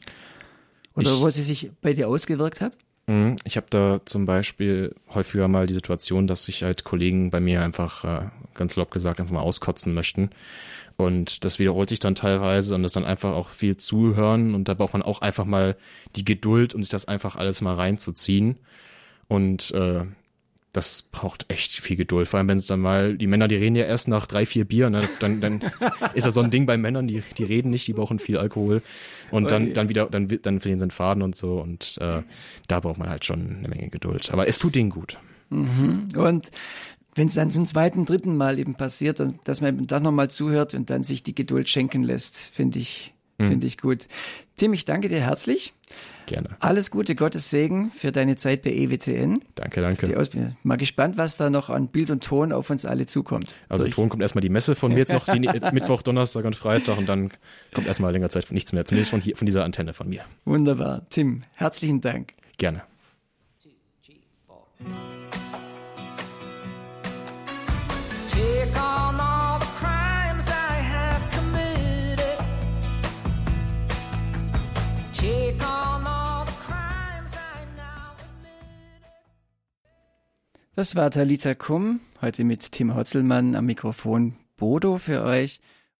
Oder 0.94 1.14
Ich- 1.14 1.20
wo 1.20 1.28
sie 1.28 1.42
sich 1.42 1.70
bei 1.82 1.92
dir 1.92 2.08
ausgewirkt 2.08 2.62
hat? 2.62 2.78
Mhm. 3.08 3.36
Ich 3.44 3.56
habe 3.56 3.66
da 3.70 4.00
zum 4.04 4.26
Beispiel 4.26 4.94
häufiger 5.12 5.48
mal 5.48 5.66
die 5.66 5.74
Situation, 5.74 6.26
dass 6.28 6.44
sich 6.44 6.62
halt 6.62 6.84
Kollegen 6.84 7.30
bei 7.30 7.40
mir 7.40 7.62
einfach, 7.62 8.04
äh, 8.04 8.28
ganz 8.54 8.76
lob 8.76 8.90
gesagt, 8.90 9.18
einfach 9.18 9.32
mal 9.32 9.40
auskotzen 9.40 9.94
möchten. 9.94 10.30
Und 10.96 11.44
das 11.44 11.58
wiederholt 11.58 11.88
sich 11.88 12.00
dann 12.00 12.14
teilweise 12.14 12.74
und 12.74 12.82
das 12.82 12.92
dann 12.92 13.04
einfach 13.04 13.32
auch 13.32 13.48
viel 13.48 13.76
zuhören 13.76 14.54
und 14.54 14.68
da 14.68 14.74
braucht 14.74 14.92
man 14.92 15.02
auch 15.02 15.22
einfach 15.22 15.44
mal 15.44 15.76
die 16.16 16.24
Geduld, 16.24 16.74
um 16.74 16.82
sich 16.82 16.90
das 16.90 17.06
einfach 17.06 17.36
alles 17.36 17.60
mal 17.60 17.74
reinzuziehen. 17.74 18.58
Und 19.28 19.70
äh, 19.72 20.04
das 20.78 21.02
braucht 21.02 21.44
echt 21.48 21.72
viel 21.72 21.96
Geduld. 21.96 22.28
Vor 22.28 22.38
allem, 22.38 22.48
wenn 22.48 22.56
es 22.56 22.66
dann 22.66 22.78
mal, 22.78 23.18
die 23.18 23.26
Männer, 23.26 23.48
die 23.48 23.56
reden 23.56 23.74
ja 23.74 23.84
erst 23.84 24.06
nach 24.06 24.26
drei, 24.26 24.46
vier 24.46 24.64
Bier, 24.64 24.90
ne? 24.90 25.08
dann, 25.18 25.40
dann 25.40 25.60
ist 26.14 26.24
das 26.24 26.34
so 26.34 26.40
ein 26.40 26.52
Ding 26.52 26.66
bei 26.66 26.76
Männern, 26.76 27.08
die, 27.08 27.24
die 27.36 27.42
reden 27.42 27.70
nicht, 27.70 27.88
die 27.88 27.92
brauchen 27.92 28.20
viel 28.20 28.38
Alkohol. 28.38 28.80
Und 29.32 29.50
dann, 29.50 29.74
dann 29.74 29.88
wieder, 29.88 30.06
dann, 30.06 30.28
dann 30.28 30.60
verlieren 30.60 30.78
sie 30.78 30.86
den 30.86 30.90
Faden 30.92 31.22
und 31.24 31.34
so. 31.34 31.60
Und 31.60 31.98
äh, 32.00 32.22
da 32.68 32.80
braucht 32.80 32.98
man 32.98 33.10
halt 33.10 33.24
schon 33.24 33.56
eine 33.58 33.68
Menge 33.68 33.88
Geduld. 33.88 34.30
Aber 34.32 34.46
es 34.46 34.60
tut 34.60 34.76
denen 34.76 34.90
gut. 34.90 35.18
Und 35.50 36.50
wenn 37.14 37.26
es 37.26 37.34
dann 37.34 37.50
zum 37.50 37.66
zweiten, 37.66 38.04
dritten 38.04 38.36
Mal 38.36 38.60
eben 38.60 38.76
passiert, 38.76 39.20
dass 39.42 39.60
man 39.60 39.74
eben 39.74 39.86
dann 39.88 40.04
nochmal 40.04 40.30
zuhört 40.30 40.74
und 40.74 40.90
dann 40.90 41.02
sich 41.02 41.24
die 41.24 41.34
Geduld 41.34 41.68
schenken 41.68 42.04
lässt, 42.04 42.36
finde 42.36 42.78
ich, 42.78 43.12
finde 43.38 43.66
ich 43.66 43.78
gut. 43.78 44.08
Tim, 44.56 44.72
ich 44.72 44.84
danke 44.84 45.08
dir 45.08 45.20
herzlich. 45.20 45.72
Gerne. 46.26 46.50
Alles 46.60 46.90
Gute, 46.90 47.14
Gottes 47.14 47.48
Segen 47.48 47.90
für 47.92 48.12
deine 48.12 48.36
Zeit 48.36 48.62
bei 48.62 48.70
EWTN. 48.70 49.38
Danke, 49.54 49.80
danke. 49.80 50.56
Mal 50.62 50.76
gespannt, 50.76 51.16
was 51.16 51.36
da 51.36 51.48
noch 51.48 51.70
an 51.70 51.88
Bild 51.88 52.10
und 52.10 52.22
Ton 52.24 52.52
auf 52.52 52.68
uns 52.68 52.84
alle 52.84 53.06
zukommt. 53.06 53.56
Also 53.68 53.84
Durch- 53.84 53.94
Ton 53.94 54.08
kommt 54.08 54.22
erstmal 54.22 54.42
die 54.42 54.48
Messe 54.50 54.74
von 54.74 54.92
mir 54.92 54.98
jetzt 54.98 55.12
noch, 55.12 55.24
die, 55.26 55.38
Mittwoch, 55.72 56.02
Donnerstag 56.02 56.44
und 56.44 56.56
Freitag 56.56 56.98
und 56.98 57.08
dann 57.08 57.30
kommt 57.72 57.86
erstmal 57.86 58.12
länger 58.12 58.28
Zeit 58.28 58.50
nichts 58.50 58.72
mehr, 58.72 58.84
zumindest 58.84 59.10
von, 59.10 59.20
hier, 59.20 59.36
von 59.36 59.46
dieser 59.46 59.64
Antenne 59.64 59.94
von 59.94 60.08
mir. 60.08 60.22
Wunderbar. 60.44 61.06
Tim, 61.08 61.42
herzlichen 61.54 62.00
Dank. 62.00 62.34
Gerne. 62.58 62.82
Das 80.78 80.94
war 80.94 81.10
Talita 81.10 81.54
Kum, 81.54 81.98
heute 82.22 82.44
mit 82.44 82.70
Tim 82.70 82.94
Hotzelmann 82.94 83.56
am 83.56 83.66
Mikrofon 83.66 84.36
Bodo 84.56 84.96
für 84.96 85.24
euch. 85.24 85.58